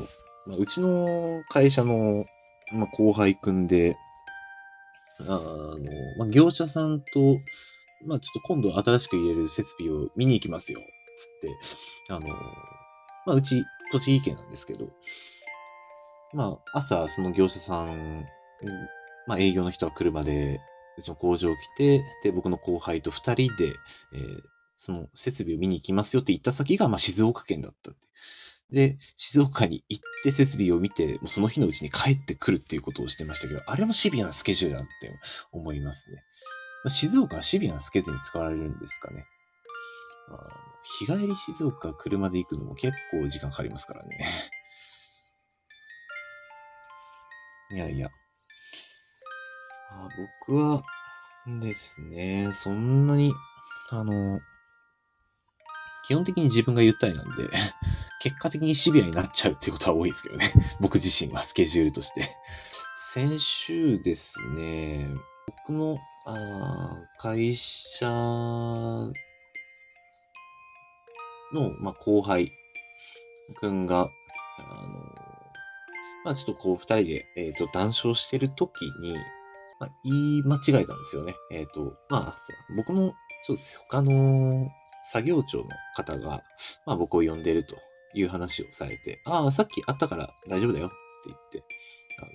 [0.46, 2.24] まあ、うちの会社の、
[2.72, 3.96] まあ、後輩くんで、
[5.20, 5.78] あの、
[6.18, 7.38] まあ、業者さんと、
[8.06, 10.80] まあ、ちょっと今度新しく入れる設備を見に行きますよ、
[11.16, 11.56] つって、
[12.10, 12.28] あの、
[13.26, 14.88] まあ、うち、栃木県なんですけど、
[16.32, 18.24] まあ、朝、その業者さん、
[19.26, 20.60] まあ、営業の人は車で、
[20.96, 23.66] うちの工場を来て、で、僕の後輩と二人で、
[24.12, 28.08] えーその設備を見に行きますよって言った先が、まあ、静岡県だったって。
[28.74, 35.10] で、静岡に行って設備を見て、もうその日のうちに帰ってくるっていうことをしてましたけど、あれもシビアなスケジュールだって
[35.52, 36.22] 思いますね。
[36.84, 39.24] ま静岡はシビアなスケジュールに使われるんですかね。
[40.30, 44.26] あ日帰り静岡車で行くのも結構時間かかりますからね。
[47.72, 48.10] いやいや。
[49.90, 50.08] あ
[50.46, 50.82] 僕は
[51.46, 53.32] ですね、そんなに、
[53.90, 54.40] あの、
[56.06, 57.48] 基本的に自分がゆったりなんで、
[58.24, 60.50] 結果的にシビアになっちゃうっていうことは多いですけどね。
[60.80, 62.22] 僕自身はスケジュールとして。
[62.96, 65.06] 先週ですね、
[65.66, 69.12] 僕のあ会社の、
[71.80, 72.50] まあ、後輩
[73.56, 74.08] くんが、あの、
[76.24, 79.18] まあちょっとこう二人で、えっ、と、談笑してる時に、
[79.78, 81.34] まあ、言い間違えたんですよね。
[81.50, 82.38] えっ、と、まあ、
[82.74, 83.12] 僕の、
[83.44, 84.70] ちょっと他の
[85.12, 86.42] 作業長の方が、
[86.86, 87.76] まあ僕を呼んでると
[88.14, 90.96] いう話をされて、ああ、さっき会ったから大丈夫だよって
[91.26, 91.64] 言って、
[92.22, 92.32] あの、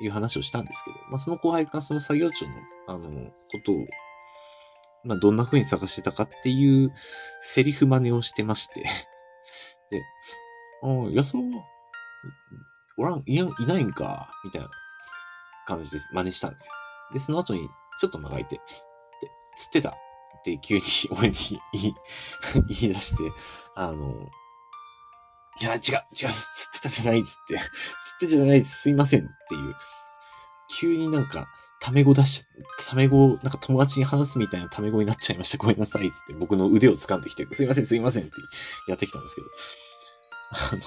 [0.00, 2.52] いう話をしたんですけど、まあその後輩がその作業長の、
[2.88, 3.86] あの、ことを、
[5.04, 6.92] まあどんな風に探してたかっていう
[7.40, 8.82] セリフ真似をしてまして
[9.90, 10.02] で、
[10.82, 11.64] ああ、安尾は、
[12.98, 14.70] おらん、いないんか、みたいな
[15.66, 16.10] 感じです。
[16.12, 16.74] 真似したんですよ。
[17.12, 17.68] で、その後に、
[18.00, 18.62] ちょっと間が空いて、で、
[19.56, 19.92] つってたっ
[20.44, 21.34] て急に俺に
[21.72, 21.94] 言い、
[22.80, 23.24] 言い出して、
[23.74, 24.30] あの、
[25.60, 25.80] いや、違う、違う、
[26.12, 27.62] つってたじゃないっつって、つっ
[28.20, 29.74] てじゃないです、いませんっていう、
[30.78, 31.48] 急になんか、
[31.80, 32.44] タメ語出し、
[32.88, 35.58] タメ語、なんか友達に話すみたいなタメ語になっちゃいました。
[35.58, 38.32] ごめんなさいつって僕の腕を掴んできて、すいません、すいませんって
[38.88, 39.46] やってきたんですけど、
[40.72, 40.82] あの、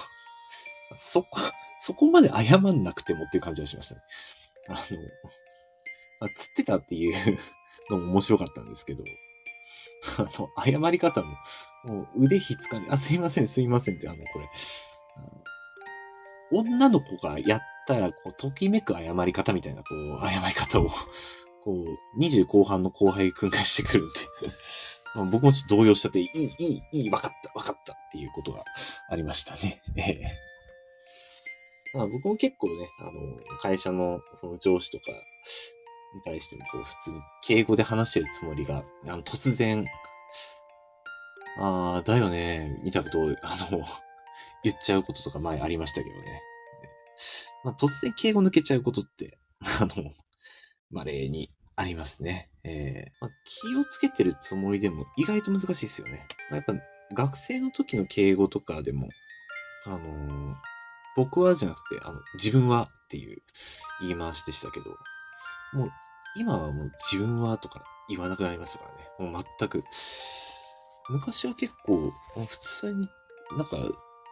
[0.96, 1.28] そこ、
[1.78, 4.00] そこまで謝んなくてもっていう感じがしましたね。
[4.68, 4.76] あの、
[6.20, 7.38] まあ、つってたっていう
[7.88, 9.02] のも面白かったんですけど、
[10.18, 11.36] あの、謝り方も、
[11.84, 14.48] もう腕ひつかんで、あ、すいません、すいませんって、あの、これ、
[16.52, 20.88] 女の子がやったら、こう、ときめく謝り方みたいな、こう、謝り方を、
[21.64, 21.84] こ
[22.16, 24.20] う、20後半の後輩くんがしてくるんで、
[25.32, 26.28] 僕もちょっと動揺しちゃって、いい、
[26.58, 28.64] いい、いい、わかった、わかったっていうことが
[29.08, 29.82] ありましたね。
[29.96, 30.50] ええ。
[31.92, 33.10] まあ僕も結構ね、あの、
[33.60, 35.04] 会社のその上司とか
[36.14, 39.84] に対してもこう普通に敬語で話してるつもりが、あの、突然、
[41.58, 43.84] ああ、だよね、みたことを、あの、
[44.62, 46.42] 言っちゃうこととか前ありましたけどね。
[47.64, 50.14] まあ、突然敬語抜けちゃうことって、 あの、
[50.90, 52.50] まあ、例にありますね。
[52.64, 56.26] えーまあ、気をつけてるつもりでも意外と難しいですよね。
[56.50, 56.74] まあ、やっぱ
[57.14, 59.08] 学生の時の敬語とかでも、
[59.86, 60.56] あのー、
[61.16, 63.42] 僕はじゃなくて、あの、自分はっていう
[64.00, 64.96] 言い回しでしたけど、
[65.72, 65.92] もう
[66.36, 69.32] 今はもう自分はとか言わなくなりましたからね。
[69.32, 69.84] もう全く。
[71.08, 73.08] 昔は結構、普通に
[73.56, 73.76] なんか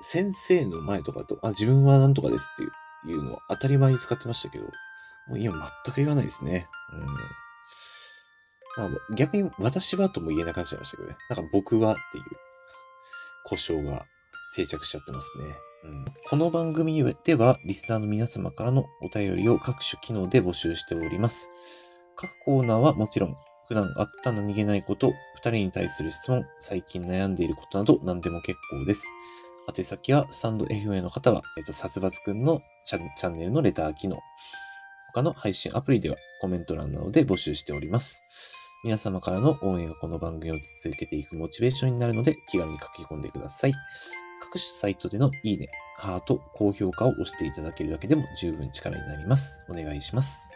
[0.00, 5.52] 先生の前とかと、あ、自分はなんとかですっていうのは当たり前に使ってましたけど、もう今
[5.84, 6.68] 全く言わないですね。
[6.92, 8.90] うん。
[8.90, 11.16] まあ逆に私はとも言えなくなっちゃいましたけどね。
[11.28, 12.24] なんか僕はっていう
[13.44, 14.06] 故障が
[14.54, 15.44] 定着しちゃってますね。
[15.84, 21.50] うん、この番組では、リスナーの皆様からのお便りを各種機能で募集しております。
[22.16, 23.36] 各コーナーはもちろん、
[23.68, 29.12] 普段あった何気ないこと、二人に対する質問、最近悩んでいることなど何でも結構です。
[29.76, 34.18] 宛先は、スタンド FM の方は、えっと、殺伐くんのチャンネルのレター機能。
[35.14, 38.22] 他の配信アプリではコメント欄などで募集しております。
[38.84, 43.72] 皆様からの応援がこの番組を続けていくモチベーションになるので気軽に書き込んでください。
[44.40, 49.60] 各種サイトでのいいね、ハート、高評価を押していただけるだけでも十分力になります。
[49.68, 50.50] お願いします。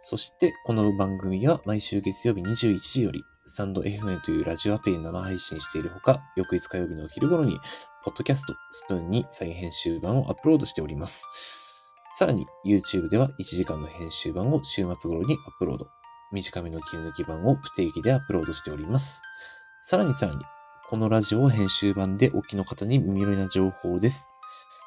[0.00, 7.58] そして、この番組は毎週月曜日21時より、スタンド FM というラジオアプリで生配信しているほか、翌日火曜日のお昼頃に、
[8.04, 11.26] ポッドキャスト、スプーンに再編集版をアップロードしております。
[12.12, 15.88] さらに、YouTube では1時間の編集版を週末頃にアップロード。
[16.30, 19.22] 短めの切り抜き版を不定期でアップロードしております。
[19.80, 20.44] さらにさらに、
[20.88, 24.34] このラジオ編集版でお聞きの方に耳寄りな情報です。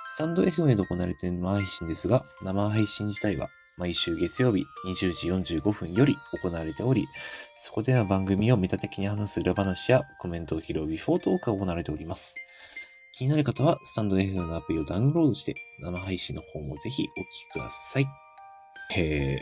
[0.07, 7.05] スタンド FM で行われている生配信ですが、生配信自体は毎週月曜日20時45分より行われており、
[7.55, 12.35] そこでは番組をメタ的に話す裏話やコメントを拾うビフォートークが行われております。
[13.13, 18.07] 気になる方は、スタンド FM のアプリをダウンロードして、生配信の方もぜひお聞きください。
[18.97, 19.39] えー、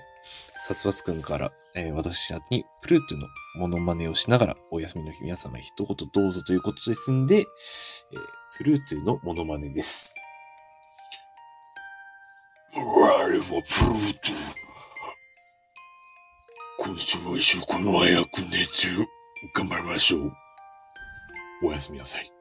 [0.62, 7.46] サスバスくんから、えー、私にプルートのモノマネをしながら、お休みの日皆様一言どうぞということですんで、えー、
[8.58, 10.14] フルートのモノマネです。
[12.76, 14.20] 我はプルート。
[16.80, 19.08] 今週も一週この早く寝て
[19.56, 20.32] 頑張りましょう。
[21.64, 22.39] おやすみなさい。